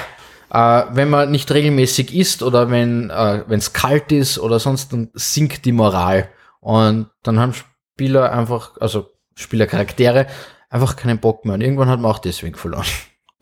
[0.50, 5.10] Äh, wenn man nicht regelmäßig isst oder wenn äh, es kalt ist oder sonst, dann
[5.14, 6.30] sinkt die Moral.
[6.62, 10.28] Und dann haben Spieler einfach, also Spielercharaktere,
[10.70, 11.56] einfach keinen Bock mehr.
[11.56, 12.86] Und irgendwann hat man auch deswegen verloren.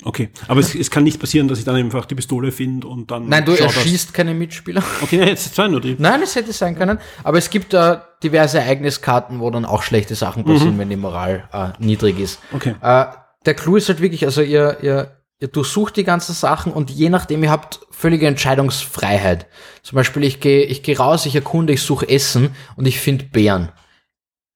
[0.04, 3.12] Okay, aber es, es, kann nicht passieren, dass ich dann einfach die Pistole finde und
[3.12, 3.28] dann.
[3.30, 4.14] Nein, du erschießt das.
[4.14, 4.84] keine Mitspieler.
[5.02, 5.96] Okay, jetzt zwei nur die.
[6.00, 6.98] Nein, es hätte sein können.
[7.24, 10.80] Aber es gibt äh, diverse Ereigniskarten, wo dann auch schlechte Sachen passieren, mhm.
[10.80, 12.40] wenn die Moral äh, niedrig ist.
[12.52, 12.76] Okay.
[12.82, 13.06] Äh,
[13.46, 17.10] der Clou ist halt wirklich, also ihr, ihr, ihr durchsucht die ganzen Sachen und je
[17.10, 19.48] nachdem, ihr habt völlige Entscheidungsfreiheit.
[19.84, 23.26] Zum Beispiel, ich gehe ich geh raus, ich erkunde, ich suche Essen und ich finde
[23.26, 23.70] Bären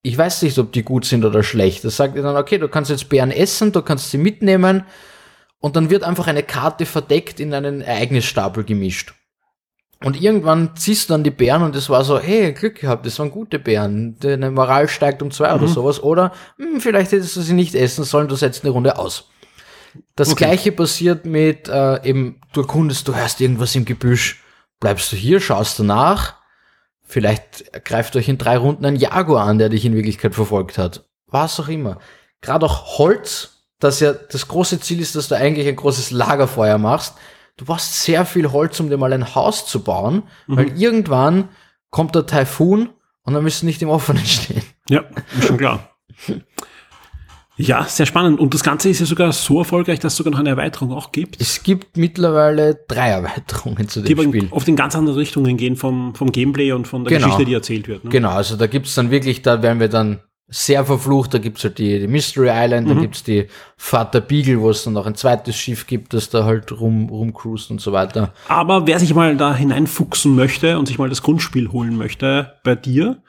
[0.05, 1.83] ich weiß nicht, ob die gut sind oder schlecht.
[1.83, 4.83] Das sagt ihr dann, okay, du kannst jetzt Bären essen, du kannst sie mitnehmen,
[5.59, 9.13] und dann wird einfach eine Karte verdeckt in einen Ereignisstapel gemischt.
[10.03, 13.17] Und irgendwann ziehst du dann die Bären und es war so, hey, Glück gehabt, das
[13.17, 14.17] waren gute Bären.
[14.19, 15.55] Deine Moral steigt um zwei mhm.
[15.55, 16.03] oder sowas.
[16.03, 19.29] Oder hm, vielleicht hättest du sie nicht essen sollen, du setzt eine Runde aus.
[20.15, 20.45] Das okay.
[20.45, 24.43] gleiche passiert mit äh, eben, du erkundest, du hörst irgendwas im Gebüsch,
[24.81, 26.35] bleibst du hier, schaust du nach,
[27.01, 31.05] vielleicht greift euch in drei Runden ein Jaguar an, der dich in Wirklichkeit verfolgt hat.
[31.27, 31.99] Was auch immer.
[32.41, 36.77] Gerade auch Holz dass ja das große Ziel ist, dass du eigentlich ein großes Lagerfeuer
[36.77, 37.15] machst.
[37.57, 40.57] Du brauchst sehr viel Holz, um dir mal ein Haus zu bauen, mhm.
[40.57, 41.49] weil irgendwann
[41.89, 42.89] kommt der Taifun
[43.23, 44.63] und dann müsst du nicht im Offenen stehen.
[44.89, 45.03] Ja,
[45.37, 45.89] ist schon klar.
[47.57, 48.39] Ja, sehr spannend.
[48.39, 51.13] Und das Ganze ist ja sogar so erfolgreich, dass es sogar noch eine Erweiterung auch
[51.13, 51.39] gibt.
[51.39, 54.47] Es gibt mittlerweile drei Erweiterungen zu dem die Spiel.
[54.51, 57.27] auf den ganz anderen Richtungen gehen vom, vom Gameplay und von der genau.
[57.27, 58.03] Geschichte, die erzählt wird.
[58.03, 58.09] Ne?
[58.09, 61.33] Genau, also da gibt's dann wirklich, da werden wir dann sehr verflucht.
[61.33, 62.95] Da gibt's halt die, die Mystery Island, Mhm.
[62.95, 66.45] da gibt's die Vater Beagle, wo es dann noch ein zweites Schiff gibt, das da
[66.45, 68.33] halt rum, rumcruist und so weiter.
[68.47, 72.75] Aber wer sich mal da hineinfuchsen möchte und sich mal das Grundspiel holen möchte bei
[72.75, 73.21] dir,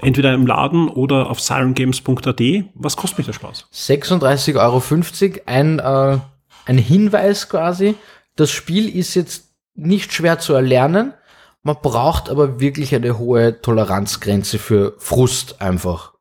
[0.00, 2.40] entweder im Laden oder auf sirengames.at,
[2.74, 3.66] was kostet mich der Spaß?
[3.72, 6.18] 36,50 Euro, ein, äh,
[6.66, 7.94] ein Hinweis quasi.
[8.36, 11.12] Das Spiel ist jetzt nicht schwer zu erlernen.
[11.62, 16.11] Man braucht aber wirklich eine hohe Toleranzgrenze für Frust einfach.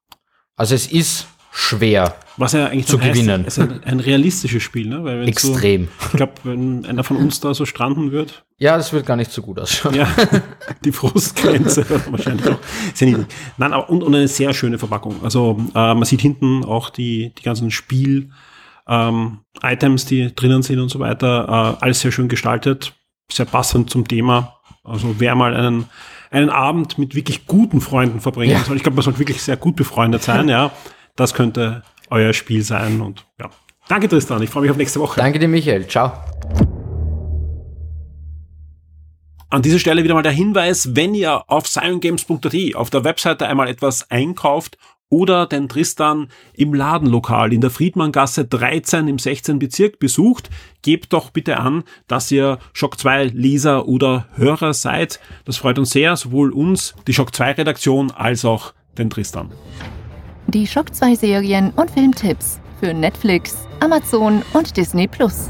[0.56, 2.16] Also es ist schwer.
[2.38, 3.44] Was ja eigentlich Zu dann heißt, gewinnen.
[3.46, 5.04] Es ist ein, realistisches Spiel, ne?
[5.04, 5.90] Weil Extrem.
[6.00, 9.18] So, ich glaube, wenn einer von uns da so stranden wird, Ja, das wird gar
[9.18, 9.96] nicht so gut ausschauen.
[9.96, 10.08] ja,
[10.86, 12.60] die Frustgrenze wahrscheinlich auch
[12.94, 13.28] sehr niedrig.
[13.58, 15.24] Nein, aber und, und eine sehr schöne Verpackung.
[15.24, 18.30] Also äh, man sieht hinten auch die, die ganzen Spiel
[18.88, 21.78] ähm, Items, die drinnen sind und so weiter.
[21.80, 22.94] Äh, alles sehr schön gestaltet,
[23.32, 24.58] sehr passend zum Thema.
[24.84, 25.86] Also wer mal einen,
[26.32, 28.64] einen Abend mit wirklich guten Freunden verbringen Ja.
[28.64, 30.72] soll, ich glaube, man sollte wirklich sehr gut befreundet sein, ja.
[31.16, 33.50] Das könnte euer Spiel sein und ja.
[33.88, 35.20] Danke Tristan, ich freue mich auf nächste Woche.
[35.20, 35.86] Danke dir, Michael.
[35.88, 36.14] Ciao.
[39.50, 43.68] An dieser Stelle wieder mal der Hinweis, wenn ihr auf sirengames.at auf der Webseite einmal
[43.68, 44.78] etwas einkauft
[45.12, 49.60] oder den Tristan im Ladenlokal in der Friedmanngasse 13 im 16.
[49.60, 50.50] Bezirk besucht,
[50.82, 55.20] gebt doch bitte an, dass ihr Shock 2 Leser oder Hörer seid.
[55.46, 59.52] Das freut uns sehr, sowohl uns, die Shock 2 Redaktion, als auch den Tristan.
[60.48, 65.48] Die Schock 2 Serien und Filmtipps für Netflix, Amazon und Disney Plus.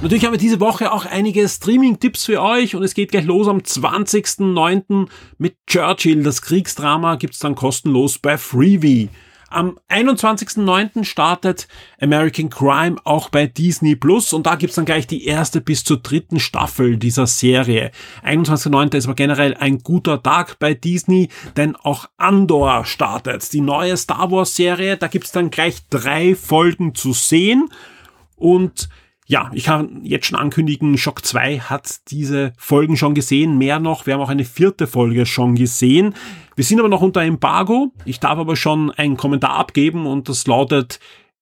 [0.00, 3.48] Natürlich haben wir diese Woche auch einige Streaming-Tipps für euch und es geht gleich los
[3.48, 5.08] am 20.09.
[5.38, 6.22] mit Churchill.
[6.22, 9.08] Das Kriegsdrama gibt's dann kostenlos bei Freebie.
[9.50, 11.02] Am 21.09.
[11.02, 11.66] startet
[12.00, 15.96] American Crime auch bei Disney Plus und da gibt's dann gleich die erste bis zur
[15.96, 17.90] dritten Staffel dieser Serie.
[18.24, 18.94] 21.09.
[18.94, 23.52] ist aber generell ein guter Tag bei Disney, denn auch Andor startet.
[23.52, 27.68] Die neue Star Wars Serie, da gibt's dann gleich drei Folgen zu sehen
[28.36, 28.88] und
[29.30, 34.06] ja, ich kann jetzt schon ankündigen, Shock 2 hat diese Folgen schon gesehen, mehr noch,
[34.06, 36.14] wir haben auch eine vierte Folge schon gesehen.
[36.56, 37.92] Wir sind aber noch unter Embargo.
[38.06, 40.98] Ich darf aber schon einen Kommentar abgeben und das lautet,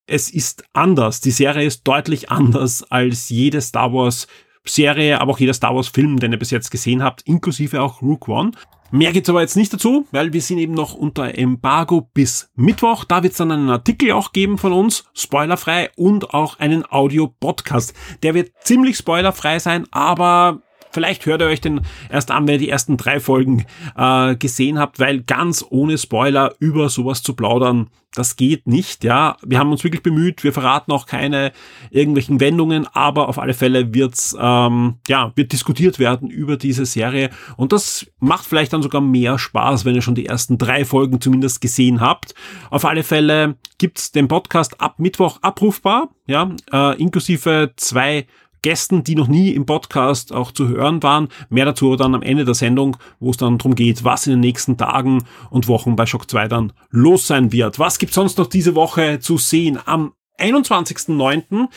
[0.08, 1.20] es ist anders.
[1.20, 4.26] Die Serie ist deutlich anders als jede Star Wars
[4.64, 8.02] Serie, aber auch jeder Star Wars Film, den ihr bis jetzt gesehen habt, inklusive auch
[8.02, 8.50] Rook One.
[8.90, 13.04] Mehr gibt's aber jetzt nicht dazu, weil wir sind eben noch unter Embargo bis Mittwoch.
[13.04, 17.94] Da wird's dann einen Artikel auch geben von uns, spoilerfrei, und auch einen Audio-Podcast.
[18.22, 20.62] Der wird ziemlich spoilerfrei sein, aber
[20.96, 23.66] Vielleicht hört ihr euch den erst an, wenn ihr die ersten drei Folgen
[23.98, 29.04] äh, gesehen habt, weil ganz ohne Spoiler über sowas zu plaudern, das geht nicht.
[29.04, 30.42] Ja, wir haben uns wirklich bemüht.
[30.42, 31.52] Wir verraten auch keine
[31.90, 37.28] irgendwelchen Wendungen, aber auf alle Fälle wird's ähm, ja wird diskutiert werden über diese Serie
[37.58, 41.20] und das macht vielleicht dann sogar mehr Spaß, wenn ihr schon die ersten drei Folgen
[41.20, 42.34] zumindest gesehen habt.
[42.70, 48.26] Auf alle Fälle gibt's den Podcast ab Mittwoch abrufbar, ja, äh, inklusive zwei
[48.66, 51.28] Gästen, die noch nie im Podcast auch zu hören waren.
[51.50, 54.40] Mehr dazu dann am Ende der Sendung, wo es dann darum geht, was in den
[54.40, 57.78] nächsten Tagen und Wochen bei Shock 2 dann los sein wird.
[57.78, 59.78] Was gibt's sonst noch diese Woche zu sehen?
[59.84, 61.68] Am 21.09.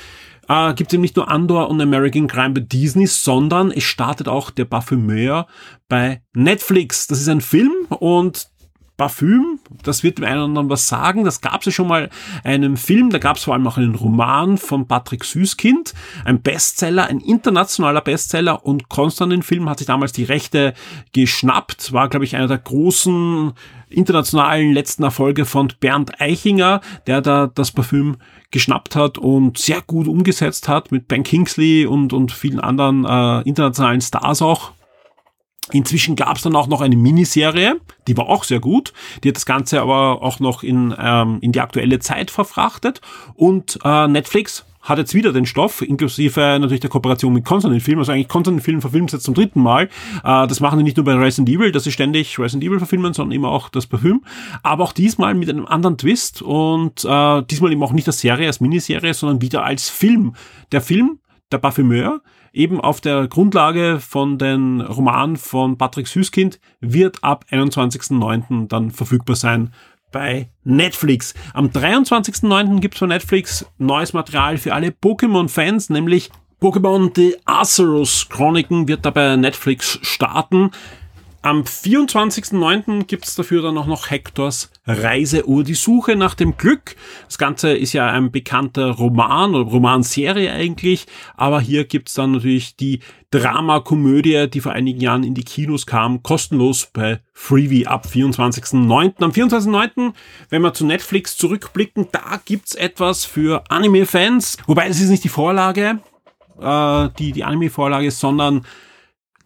[0.47, 4.28] Äh, gibt es eben nicht nur Andor und American Crime bei Disney, sondern es startet
[4.28, 5.45] auch der Parfümeur
[5.89, 7.06] bei Netflix.
[7.06, 8.47] Das ist ein Film und
[8.99, 11.23] Parfüm, das wird dem einen oder anderen was sagen.
[11.23, 12.09] Das gab es ja schon mal
[12.43, 15.93] einen Film, da gab es vor allem auch einen Roman von Patrick Süßkind,
[16.25, 20.73] ein Bestseller, ein internationaler Bestseller und Konstantin Film hat sich damals die Rechte
[21.13, 23.53] geschnappt, war glaube ich einer der großen
[23.89, 28.17] internationalen letzten Erfolge von Bernd Eichinger, der da das Parfüm
[28.51, 33.47] geschnappt hat und sehr gut umgesetzt hat mit Ben Kingsley und, und vielen anderen äh,
[33.47, 34.73] internationalen Stars auch.
[35.71, 38.93] Inzwischen gab es dann auch noch eine Miniserie, die war auch sehr gut.
[39.23, 43.01] Die hat das Ganze aber auch noch in, ähm, in die aktuelle Zeit verfrachtet.
[43.36, 47.99] Und äh, Netflix hat jetzt wieder den Stoff, inklusive natürlich der Kooperation mit Consonant Film.
[47.99, 49.89] Also eigentlich Consonant Film verfilmt jetzt zum dritten Mal.
[50.23, 53.13] Äh, das machen die nicht nur bei Resident Evil, dass sie ständig Resident Evil verfilmen,
[53.13, 54.23] sondern immer auch das Parfüm.
[54.63, 58.47] Aber auch diesmal mit einem anderen Twist und äh, diesmal eben auch nicht als Serie,
[58.47, 60.34] als Miniserie, sondern wieder als Film.
[60.71, 61.19] Der Film,
[61.51, 62.21] der Parfümeur,
[62.53, 68.67] eben auf der Grundlage von den Roman von Patrick Süßkind, wird ab 21.09.
[68.67, 69.73] dann verfügbar sein
[70.12, 71.33] bei Netflix.
[71.53, 72.79] Am 23.09.
[72.79, 76.29] gibt's von Netflix neues Material für alle Pokémon-Fans, nämlich
[76.62, 80.71] Pokémon The Arceus Chroniken wird da bei Netflix starten.
[81.41, 83.06] Am 24.09.
[83.06, 86.97] gibt's dafür dann auch noch Hectors Reiseuhr, die Suche nach dem Glück.
[87.28, 91.06] Das Ganze ist ja ein bekannter Roman oder Romanserie eigentlich,
[91.38, 92.99] aber hier gibt's dann natürlich die
[93.32, 99.23] Dramakomödie, die vor einigen Jahren in die Kinos kam, kostenlos bei Freebie ab 24.09.
[99.23, 100.13] Am 24.09.,
[100.49, 105.30] wenn wir zu Netflix zurückblicken, da gibt's etwas für Anime-Fans, wobei es ist nicht die
[105.30, 105.99] Vorlage,
[106.60, 108.65] äh, die die Anime-Vorlage, sondern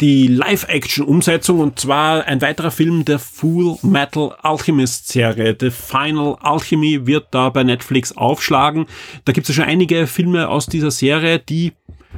[0.01, 5.55] die Live-Action-Umsetzung und zwar ein weiterer Film der Full Metal Alchemist-Serie.
[5.59, 8.87] The Final Alchemy wird da bei Netflix aufschlagen.
[9.25, 11.73] Da gibt es ja schon einige Filme aus dieser Serie, die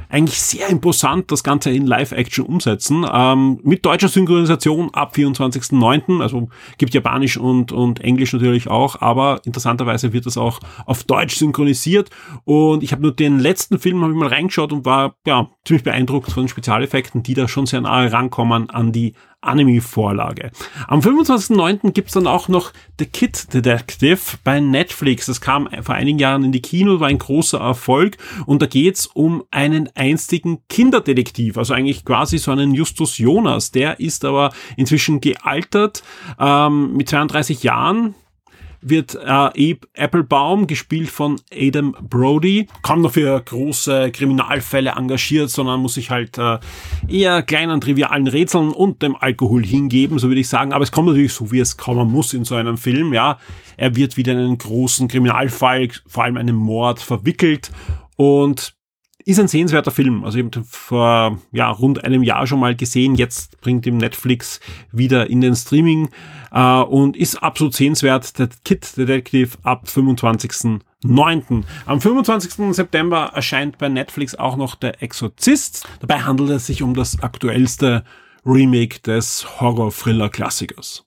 [0.08, 3.06] eigentlich sehr imposant das Ganze in Live-Action umsetzen.
[3.10, 6.22] Ähm, mit deutscher Synchronisation ab 24.09.
[6.22, 11.36] Also gibt Japanisch und, und Englisch natürlich auch, aber interessanterweise wird das auch auf Deutsch
[11.36, 12.10] synchronisiert.
[12.44, 15.84] Und ich habe nur den letzten Film hab ich mal reingeschaut und war ja ziemlich
[15.84, 20.50] beeindruckt von den Spezialeffekten, die da schon sehr nahe rankommen an die Anime-Vorlage.
[20.88, 21.92] Am 25.09.
[21.92, 25.26] gibt's dann auch noch The Kid Detective bei Netflix.
[25.26, 29.06] Das kam vor einigen Jahren in die Kino, war ein großer Erfolg und da geht's
[29.06, 33.70] um einen einstigen Kinderdetektiv, also eigentlich quasi so einen Justus Jonas.
[33.70, 36.02] Der ist aber inzwischen gealtert
[36.38, 38.14] ähm, mit 32 Jahren,
[38.88, 45.94] wird äh, Applebaum, gespielt von Adam Brody, kaum noch für große Kriminalfälle engagiert, sondern muss
[45.94, 46.58] sich halt äh,
[47.08, 50.72] eher kleinen, trivialen Rätseln und dem Alkohol hingeben, so würde ich sagen.
[50.72, 53.38] Aber es kommt natürlich so, wie es kommen muss in so einem Film, ja.
[53.76, 57.70] Er wird wieder in einen großen Kriminalfall, vor allem einen Mord, verwickelt
[58.16, 58.75] und
[59.26, 60.24] ist ein sehenswerter Film.
[60.24, 63.16] Also ich habe vor ja, rund einem Jahr schon mal gesehen.
[63.16, 64.60] Jetzt bringt ihm Netflix
[64.92, 66.08] wieder in den Streaming
[66.52, 68.38] äh, und ist absolut sehenswert.
[68.38, 71.64] Der Kid Detective ab 25.09.
[71.86, 72.74] Am 25.
[72.74, 75.88] September erscheint bei Netflix auch noch Der Exorzist.
[75.98, 78.04] Dabei handelt es sich um das aktuellste
[78.46, 81.04] Remake des Horror-Thriller-Klassikers.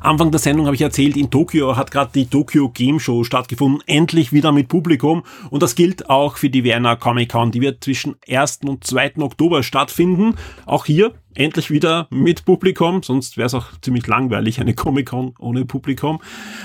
[0.00, 3.82] Anfang der Sendung habe ich erzählt, in Tokio hat gerade die Tokyo Game Show stattgefunden,
[3.86, 5.22] endlich wieder mit Publikum.
[5.50, 7.50] Und das gilt auch für die Vienna Comic Con.
[7.50, 8.60] Die wird zwischen 1.
[8.64, 9.14] und 2.
[9.18, 10.34] Oktober stattfinden.
[10.66, 15.64] Auch hier endlich wieder mit Publikum, sonst wäre es auch ziemlich langweilig, eine Comic-Con ohne
[15.64, 16.20] Publikum.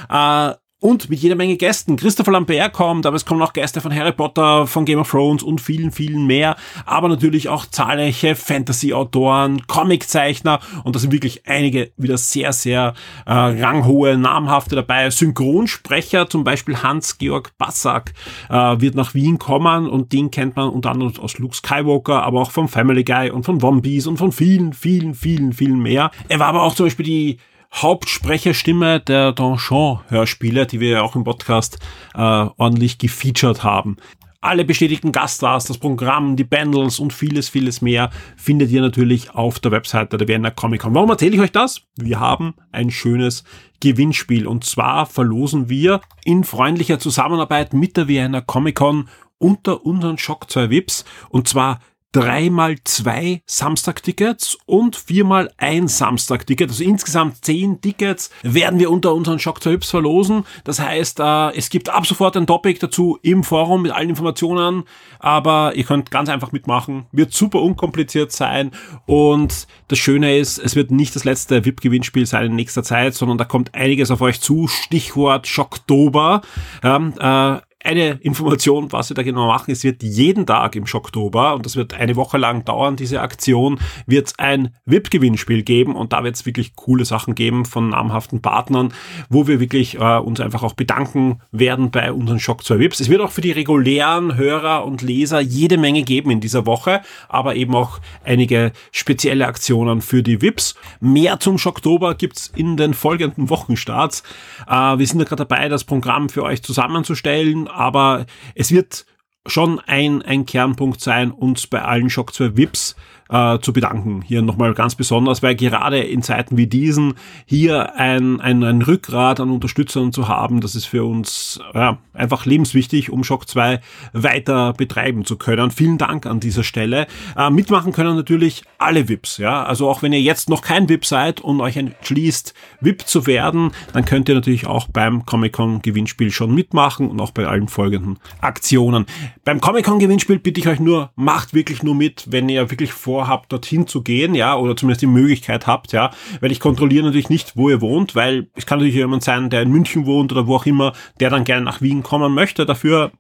[0.10, 1.96] Äh, und mit jeder Menge Gästen.
[1.96, 5.44] Christopher Lambert kommt, aber es kommen auch Gäste von Harry Potter, von Game of Thrones
[5.44, 6.56] und vielen, vielen mehr.
[6.86, 12.96] Aber natürlich auch zahlreiche Fantasy-Autoren, Comiczeichner und da sind wirklich einige wieder sehr, sehr
[13.28, 15.12] äh, ranghohe, namhafte dabei.
[15.12, 18.14] Synchronsprecher, zum Beispiel Hans-Georg Bassack,
[18.50, 22.42] äh, wird nach Wien kommen und den kennt man unter anderem aus Luke Skywalker, aber
[22.42, 26.10] auch vom Family Guy und von One Piece und von vielen, vielen, vielen, vielen mehr.
[26.28, 27.38] Er war aber auch zum Beispiel die
[27.74, 31.80] Hauptsprecherstimme der Donjon-Hörspiele, die wir ja auch im Podcast
[32.14, 33.98] äh, ordentlich gefeatured haben.
[34.44, 39.60] Alle bestätigten Gaststars, das Programm, die Bundles und vieles, vieles mehr findet ihr natürlich auf
[39.60, 40.96] der Webseite der Vienna Comic Con.
[40.96, 41.84] Warum erzähle ich euch das?
[41.96, 43.44] Wir haben ein schönes
[43.82, 50.18] Gewinnspiel und zwar verlosen wir in freundlicher Zusammenarbeit mit der Vienna Comic Con unter unseren
[50.18, 51.80] Shock 2 Vips und zwar
[52.12, 56.70] dreimal zwei Samstag-Tickets und viermal ein Samstag-Ticket.
[56.70, 60.46] Also insgesamt zehn Tickets werden wir unter unseren Shock 2 Hips verlosen.
[60.64, 64.84] Das heißt, äh, es gibt ab sofort ein Topic dazu im Forum mit allen Informationen,
[65.20, 67.06] aber ihr könnt ganz einfach mitmachen.
[67.12, 68.72] Wird super unkompliziert sein
[69.06, 73.38] und das Schöne ist, es wird nicht das letzte VIP-Gewinnspiel sein in nächster Zeit, sondern
[73.38, 74.68] da kommt einiges auf euch zu.
[74.68, 76.42] Stichwort Schocktober.
[76.84, 79.72] Ja, äh, eine Information, was wir da genau machen.
[79.72, 83.80] Es wird jeden Tag im Schocktober, und das wird eine Woche lang dauern, diese Aktion,
[84.06, 88.42] wird es ein VIP-Gewinnspiel geben und da wird es wirklich coole Sachen geben von namhaften
[88.42, 88.94] Partnern,
[89.30, 93.00] wo wir wirklich äh, uns einfach auch bedanken werden bei unseren Shock 2 VIPs.
[93.00, 97.02] Es wird auch für die regulären Hörer und Leser jede Menge geben in dieser Woche,
[97.30, 100.76] aber eben auch einige spezielle Aktionen für die VIPs.
[101.00, 104.24] Mehr zum Schocktober gibt's in den folgenden Wochenstarts.
[104.68, 109.06] Äh, wir sind ja gerade dabei, das Programm für euch zusammenzustellen aber es wird
[109.48, 112.96] schon ein, ein Kernpunkt sein, uns bei allen Shock 2 VIPs
[113.32, 114.22] äh, zu bedanken.
[114.22, 117.14] Hier nochmal ganz besonders, weil gerade in Zeiten wie diesen
[117.46, 122.46] hier ein, ein, ein Rückgrat an Unterstützern zu haben, das ist für uns ja, einfach
[122.46, 123.80] lebenswichtig, um Shock 2
[124.14, 125.72] weiter betreiben zu können.
[125.72, 127.08] Vielen Dank an dieser Stelle.
[127.38, 129.38] Äh, mitmachen können natürlich alle VIPs.
[129.38, 129.64] Ja?
[129.64, 133.72] Also auch wenn ihr jetzt noch kein VIP seid und euch entschließt, VIP zu werden,
[133.94, 138.20] dann könnt ihr natürlich auch beim Comic-Con Gewinnspiel schon mitmachen und auch bei allen folgenden
[138.42, 139.06] Aktionen.
[139.46, 143.21] Beim Comic-Con Gewinnspiel bitte ich euch nur, macht wirklich nur mit, wenn ihr wirklich vor
[143.22, 146.10] vorhabt, dorthin zu gehen, ja, oder zumindest die Möglichkeit habt, ja,
[146.40, 149.62] weil ich kontrolliere natürlich nicht, wo ihr wohnt, weil es kann natürlich jemand sein, der
[149.62, 152.66] in München wohnt oder wo auch immer, der dann gerne nach Wien kommen möchte.
[152.66, 153.12] Dafür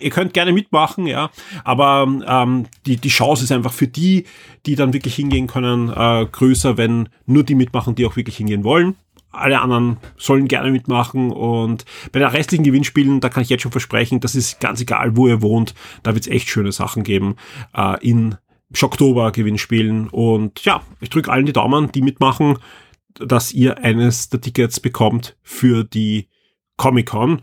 [0.00, 1.30] ihr könnt gerne mitmachen, ja,
[1.62, 4.24] aber ähm, die, die Chance ist einfach für die,
[4.66, 8.64] die dann wirklich hingehen können, äh, größer, wenn nur die mitmachen, die auch wirklich hingehen
[8.64, 8.96] wollen.
[9.30, 13.70] Alle anderen sollen gerne mitmachen und bei den restlichen Gewinnspielen, da kann ich jetzt schon
[13.70, 17.36] versprechen, das ist ganz egal, wo ihr wohnt, da wird es echt schöne Sachen geben
[17.76, 18.36] äh, in
[18.72, 22.58] Schocktober Gewinnspielen und ja, ich drücke allen die Daumen, die mitmachen,
[23.14, 26.28] dass ihr eines der Tickets bekommt für die
[26.76, 27.40] Comic-Con.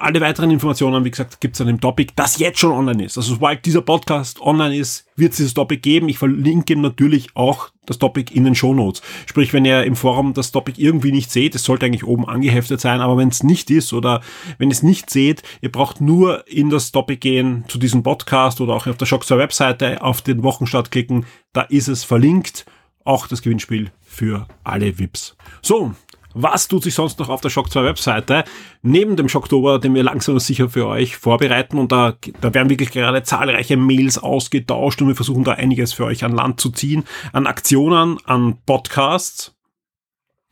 [0.00, 3.18] Alle weiteren Informationen, wie gesagt, gibt's an dem Topic, das jetzt schon online ist.
[3.18, 6.08] Also sobald dieser Podcast online ist, wird es dieses Topic geben.
[6.08, 9.02] Ich verlinke natürlich auch das Topic in den Show Notes.
[9.26, 12.80] Sprich, wenn ihr im Forum das Topic irgendwie nicht seht, es sollte eigentlich oben angeheftet
[12.80, 14.22] sein, aber wenn es nicht ist oder
[14.56, 18.72] wenn es nicht seht, ihr braucht nur in das Topic gehen zu diesem Podcast oder
[18.72, 22.64] auch auf der Shockstar Webseite auf den Wochenstart klicken, da ist es verlinkt.
[23.04, 25.36] Auch das Gewinnspiel für alle VIPs.
[25.62, 25.94] So,
[26.34, 28.44] was tut sich sonst noch auf der Shock 2 Webseite?
[28.82, 32.70] Neben dem Shocktober, den wir langsam und sicher für euch vorbereiten und da, da werden
[32.70, 36.70] wirklich gerade zahlreiche Mails ausgetauscht und wir versuchen da einiges für euch an Land zu
[36.70, 39.54] ziehen, an Aktionen, an Podcasts.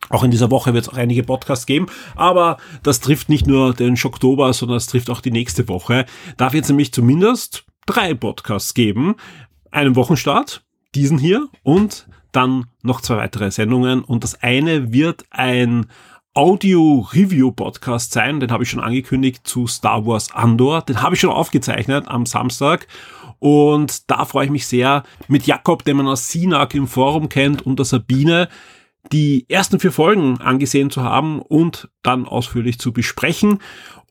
[0.09, 3.73] Auch in dieser Woche wird es auch einige Podcasts geben, aber das trifft nicht nur
[3.73, 6.05] den Schocktober, sondern es trifft auch die nächste Woche.
[6.37, 9.15] Da wird es nämlich zumindest drei Podcasts geben.
[9.71, 10.63] Einen Wochenstart,
[10.95, 15.87] diesen hier und dann noch zwei weitere Sendungen und das eine wird ein
[16.33, 21.31] Audio-Review-Podcast sein, den habe ich schon angekündigt zu Star Wars Andor, den habe ich schon
[21.31, 22.87] aufgezeichnet am Samstag.
[23.39, 27.65] Und da freue ich mich sehr mit Jakob, den man aus Sinak im Forum kennt
[27.65, 28.47] und der Sabine,
[29.11, 33.59] die ersten vier Folgen angesehen zu haben und dann ausführlich zu besprechen.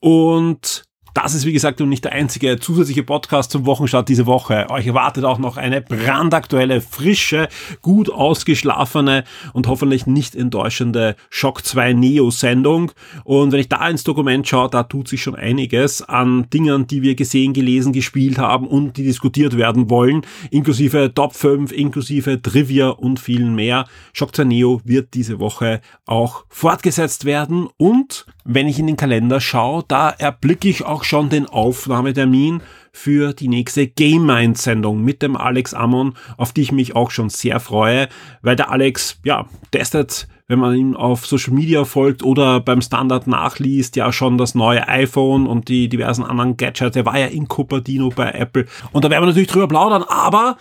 [0.01, 0.88] Und
[1.21, 4.71] das ist, wie gesagt, nicht der einzige zusätzliche Podcast zum Wochenstart diese Woche.
[4.71, 7.49] Euch erwartet auch noch eine brandaktuelle, frische,
[7.83, 12.93] gut ausgeschlafene und hoffentlich nicht enttäuschende Shock 2 Neo Sendung.
[13.25, 17.03] Und wenn ich da ins Dokument schaue, da tut sich schon einiges an Dingen, die
[17.03, 22.91] wir gesehen, gelesen, gespielt haben und die diskutiert werden wollen, inklusive Top 5, inklusive Trivia
[22.91, 23.87] und vielen mehr.
[24.13, 29.43] Shock 2 Neo wird diese Woche auch fortgesetzt werden und wenn ich in den Kalender
[29.43, 35.21] schaue, da erblicke ich auch schon den Aufnahmetermin für die nächste Game Mind Sendung mit
[35.21, 38.09] dem Alex Amon, auf die ich mich auch schon sehr freue,
[38.41, 43.27] weil der Alex, ja, testet, wenn man ihm auf Social Media folgt oder beim Standard
[43.27, 46.97] nachliest, ja schon das neue iPhone und die diversen anderen Gadgets.
[46.97, 50.57] Er war ja in Cupertino bei Apple und da werden wir natürlich drüber plaudern, aber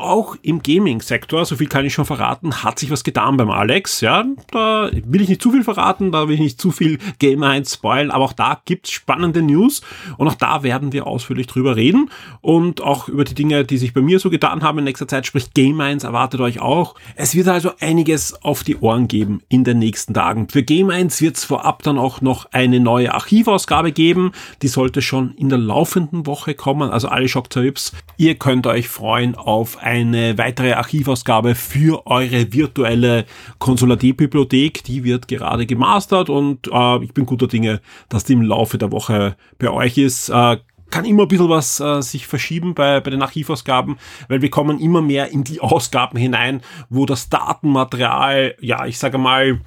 [0.00, 4.00] auch im Gaming-Sektor, so viel kann ich schon verraten, hat sich was getan beim Alex.
[4.00, 7.42] Ja, da will ich nicht zu viel verraten, da will ich nicht zu viel Game
[7.42, 9.82] 1 spoilen, aber auch da gibt's spannende News
[10.16, 13.94] und auch da werden wir ausführlich drüber reden und auch über die Dinge, die sich
[13.94, 16.94] bei mir so getan haben in nächster Zeit, sprich Game 1 erwartet euch auch.
[17.16, 20.48] Es wird also einiges auf die Ohren geben in den nächsten Tagen.
[20.48, 24.32] Für Game 1 wird's vorab dann auch noch eine neue Archivausgabe geben,
[24.62, 27.92] die sollte schon in der laufenden Woche kommen, also alle Shock Tips.
[28.16, 33.26] Ihr könnt euch freuen auf eine weitere Archivausgabe für eure virtuelle
[33.58, 34.84] Konsulat-Bibliothek.
[34.84, 38.92] Die wird gerade gemastert und äh, ich bin guter Dinge, dass die im Laufe der
[38.92, 40.28] Woche bei euch ist.
[40.28, 40.58] Äh,
[40.90, 43.96] kann immer ein bisschen was äh, sich verschieben bei, bei den Archivausgaben,
[44.28, 49.18] weil wir kommen immer mehr in die Ausgaben hinein, wo das Datenmaterial, ja, ich sage
[49.18, 49.60] mal,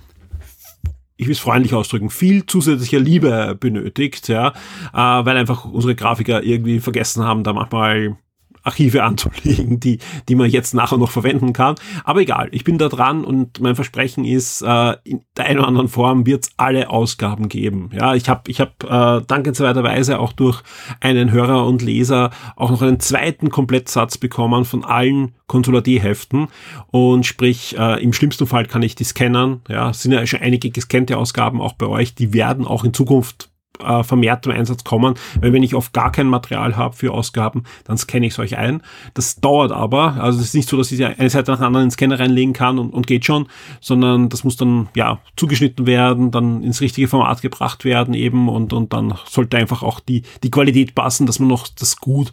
[1.17, 4.49] ich will es freundlich ausdrücken, viel zusätzlicher Liebe benötigt, ja,
[4.93, 8.17] äh, weil einfach unsere Grafiker irgendwie vergessen haben, da manchmal
[8.63, 11.75] Archive anzulegen, die, die man jetzt nachher noch verwenden kann.
[12.03, 15.67] Aber egal, ich bin da dran und mein Versprechen ist, äh, in der einen oder
[15.67, 17.89] anderen Form wird es alle Ausgaben geben.
[17.93, 20.61] Ja, ich habe ich hab, äh, dankenswerterweise auch durch
[20.99, 26.47] einen Hörer und Leser auch noch einen zweiten Komplettsatz bekommen von allen Consular D-Heften
[26.89, 29.61] und sprich, äh, im schlimmsten Fall kann ich die scannen.
[29.67, 32.93] Ja, es sind ja schon einige gescannte Ausgaben auch bei euch, die werden auch in
[32.93, 33.49] Zukunft
[33.79, 37.63] äh, vermehrt zum Einsatz kommen, weil wenn ich oft gar kein Material habe für Ausgaben,
[37.85, 38.81] dann scanne ich es euch ein.
[39.13, 41.85] Das dauert aber, also es ist nicht so, dass ich eine Seite nach der anderen
[41.85, 43.47] in den Scanner reinlegen kann und, und geht schon,
[43.81, 48.73] sondern das muss dann ja zugeschnitten werden, dann ins richtige Format gebracht werden eben und,
[48.73, 52.31] und dann sollte einfach auch die, die Qualität passen, dass man noch das gut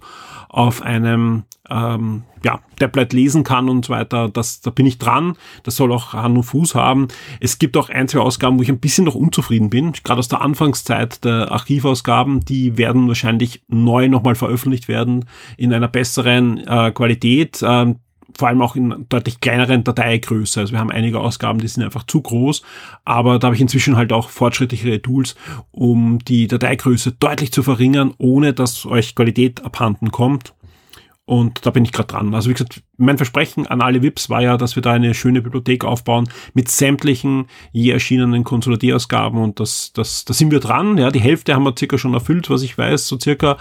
[0.48, 4.28] auf einem ähm, ja, Tablet lesen kann und so weiter.
[4.28, 5.36] Das, da bin ich dran.
[5.62, 7.08] Das soll auch Hand und Fuß haben.
[7.38, 9.92] Es gibt auch ein, zwei Ausgaben, wo ich ein bisschen noch unzufrieden bin.
[9.92, 15.88] Gerade aus der Anfangszeit der Archivausgaben, die werden wahrscheinlich neu nochmal veröffentlicht werden in einer
[15.88, 17.62] besseren äh, Qualität.
[17.62, 17.94] Äh,
[18.36, 20.60] vor allem auch in deutlich kleineren Dateigröße.
[20.60, 22.62] Also wir haben einige Ausgaben, die sind einfach zu groß,
[23.04, 25.34] aber da habe ich inzwischen halt auch fortschrittlichere Tools,
[25.72, 30.54] um die Dateigröße deutlich zu verringern, ohne dass euch Qualität abhanden kommt.
[31.26, 32.34] Und da bin ich gerade dran.
[32.34, 35.42] Also wie gesagt, mein Versprechen an alle VIPs war ja, dass wir da eine schöne
[35.42, 40.98] Bibliothek aufbauen mit sämtlichen je erschienenen Konsolidierungsgaben und das, das, da sind wir dran.
[40.98, 43.58] Ja, die Hälfte haben wir circa schon erfüllt, was ich weiß, so circa.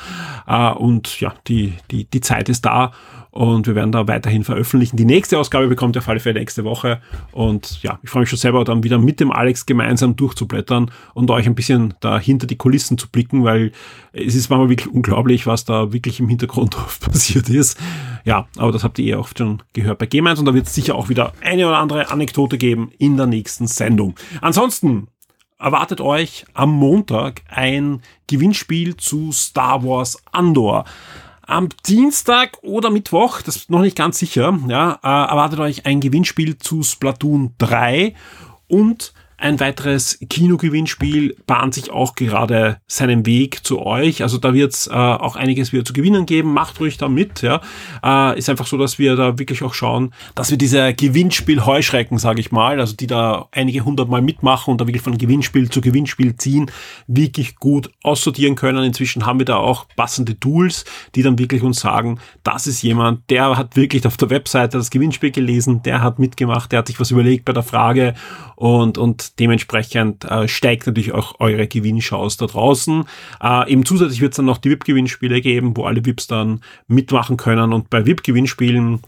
[0.47, 2.91] Äh, und ja, die, die, die Zeit ist da
[3.31, 4.97] und wir werden da weiterhin veröffentlichen.
[4.97, 7.01] Die nächste Ausgabe bekommt ihr auf alle Fälle nächste Woche
[7.31, 11.29] und ja, ich freue mich schon selber dann wieder mit dem Alex gemeinsam durchzublättern und
[11.31, 13.71] euch ein bisschen da hinter die Kulissen zu blicken, weil
[14.13, 17.79] es ist manchmal wirklich unglaublich, was da wirklich im Hintergrund passiert ist.
[18.25, 20.67] Ja, aber das habt ihr eh auch schon gehört bei Game 1 und da wird
[20.67, 24.15] es sicher auch wieder eine oder andere Anekdote geben in der nächsten Sendung.
[24.41, 25.07] Ansonsten
[25.59, 30.85] erwartet euch am Montag ein Gewinnspiel zu Star Wars Andor.
[31.49, 35.99] Am Dienstag oder Mittwoch, das ist noch nicht ganz sicher, ja, äh, erwartet euch ein
[35.99, 38.13] Gewinnspiel zu Splatoon 3
[38.67, 44.21] und ein weiteres Kinogewinnspiel bahnt sich auch gerade seinen Weg zu euch.
[44.21, 46.53] Also da wird es äh, auch einiges wieder zu gewinnen geben.
[46.53, 47.41] Macht ruhig da mit.
[47.41, 47.61] Ja.
[48.03, 52.41] Äh, ist einfach so, dass wir da wirklich auch schauen, dass wir diese Gewinnspiel-Heuschrecken, sage
[52.41, 56.35] ich mal, also die da einige hundertmal mitmachen und da wirklich von Gewinnspiel zu Gewinnspiel
[56.35, 56.69] ziehen,
[57.07, 58.83] wirklich gut aussortieren können.
[58.83, 60.83] Inzwischen haben wir da auch passende Tools,
[61.15, 64.89] die dann wirklich uns sagen, das ist jemand, der hat wirklich auf der Webseite das
[64.89, 68.15] Gewinnspiel gelesen, der hat mitgemacht, der hat sich was überlegt bei der Frage
[68.55, 73.05] und, und dementsprechend äh, steigt natürlich auch eure Gewinnchance da draußen.
[73.41, 77.37] Äh, eben zusätzlich wird es dann noch die VIP-Gewinnspiele geben, wo alle VIPs dann mitmachen
[77.37, 79.01] können und bei VIP-Gewinnspielen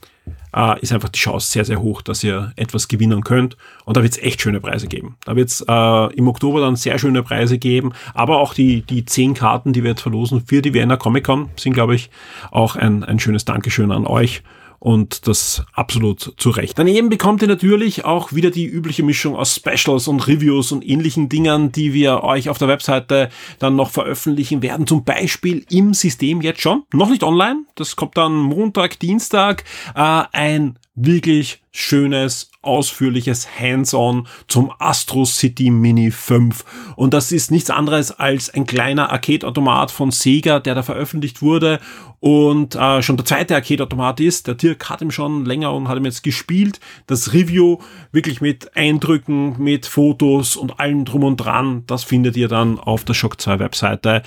[0.55, 3.57] äh, ist einfach die Chance sehr, sehr hoch, dass ihr etwas gewinnen könnt.
[3.85, 5.17] Und da wird es echt schöne Preise geben.
[5.25, 7.93] Da wird es äh, im Oktober dann sehr schöne Preise geben.
[8.13, 11.49] Aber auch die, die zehn Karten, die wir jetzt verlosen für die Vienna Comic Con,
[11.57, 12.09] sind, glaube ich,
[12.51, 14.43] auch ein, ein schönes Dankeschön an euch
[14.81, 16.79] und das absolut zu Recht.
[16.79, 21.29] Daneben bekommt ihr natürlich auch wieder die übliche Mischung aus Specials und Reviews und ähnlichen
[21.29, 23.29] Dingen, die wir euch auf der Webseite
[23.59, 24.87] dann noch veröffentlichen werden.
[24.87, 27.65] Zum Beispiel im System jetzt schon, noch nicht online.
[27.75, 29.65] Das kommt dann Montag, Dienstag.
[29.93, 36.93] Äh, ein wirklich schönes, ausführliches Hands-on zum Astro City Mini 5.
[36.95, 41.79] Und das ist nichts anderes als ein kleiner Arcade-Automat von Sega, der da veröffentlicht wurde
[42.19, 44.47] und äh, schon der zweite Arcade-Automat ist.
[44.47, 46.79] Der Dirk hat ihm schon länger und hat ihm jetzt gespielt.
[47.07, 47.77] Das Review
[48.11, 53.05] wirklich mit Eindrücken, mit Fotos und allem drum und dran, das findet ihr dann auf
[53.05, 54.23] der Shock 2 Webseite.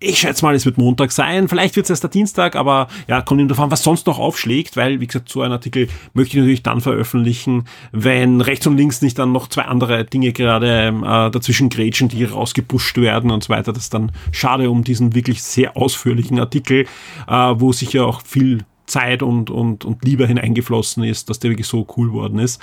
[0.00, 1.48] Ich schätze mal, es wird Montag sein.
[1.48, 4.76] Vielleicht wird es erst der Dienstag, aber ja, kommt ihm davon, was sonst noch aufschlägt,
[4.76, 9.02] weil, wie gesagt, so ein Artikel möchte ich natürlich dann veröffentlichen, wenn rechts und links
[9.02, 13.48] nicht dann noch zwei andere Dinge gerade äh, dazwischen grätschen, die rausgepusht werden und so
[13.48, 13.72] weiter.
[13.72, 16.86] Das ist dann schade um diesen wirklich sehr ausführlichen Artikel,
[17.26, 21.66] äh, wo sicher auch viel Zeit und, und, und Liebe hineingeflossen ist, dass der wirklich
[21.66, 22.60] so cool worden ist.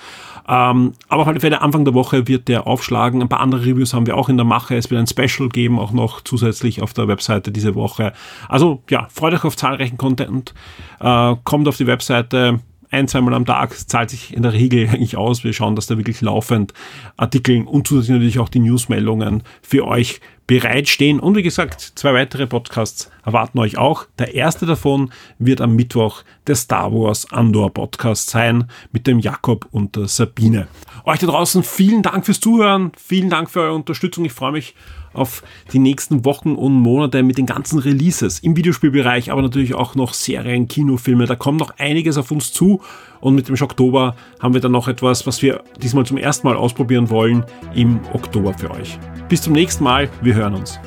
[0.47, 3.21] Ähm, aber auf alle Fälle Anfang der Woche wird der aufschlagen.
[3.21, 4.75] Ein paar andere Reviews haben wir auch in der Mache.
[4.75, 8.13] Es wird ein Special geben, auch noch zusätzlich auf der Webseite diese Woche.
[8.49, 10.53] Also ja, freut euch auf zahlreichen Content.
[10.99, 12.59] Äh, kommt auf die Webseite
[12.95, 15.43] ein, zweimal am Tag zahlt sich in der Regel eigentlich aus.
[15.43, 16.73] Wir schauen, dass da wirklich laufend
[17.17, 21.19] Artikel und zusätzlich natürlich auch die Newsmeldungen für euch bereitstehen.
[21.19, 24.05] Und wie gesagt, zwei weitere Podcasts erwarten euch auch.
[24.19, 29.67] Der erste davon wird am Mittwoch der Star Wars Andor Podcast sein mit dem Jakob
[29.71, 30.67] und der Sabine.
[31.05, 34.25] Euch da draußen vielen Dank fürs Zuhören, vielen Dank für eure Unterstützung.
[34.25, 34.75] Ich freue mich
[35.15, 35.43] auf
[35.73, 40.13] die nächsten Wochen und Monate mit den ganzen Releases im Videospielbereich, aber natürlich auch noch
[40.13, 41.25] Serien, Kinofilme.
[41.25, 42.81] Da kommt noch einiges auf uns zu
[43.21, 46.55] und mit dem Oktober haben wir dann noch etwas, was wir diesmal zum ersten Mal
[46.55, 47.43] ausprobieren wollen
[47.73, 48.99] im Oktober für euch.
[49.29, 50.79] Bis zum nächsten Mal, wir hören uns.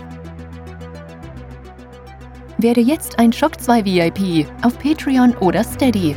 [2.59, 6.17] Werde jetzt ein Shock 2 VIP auf Patreon oder Steady.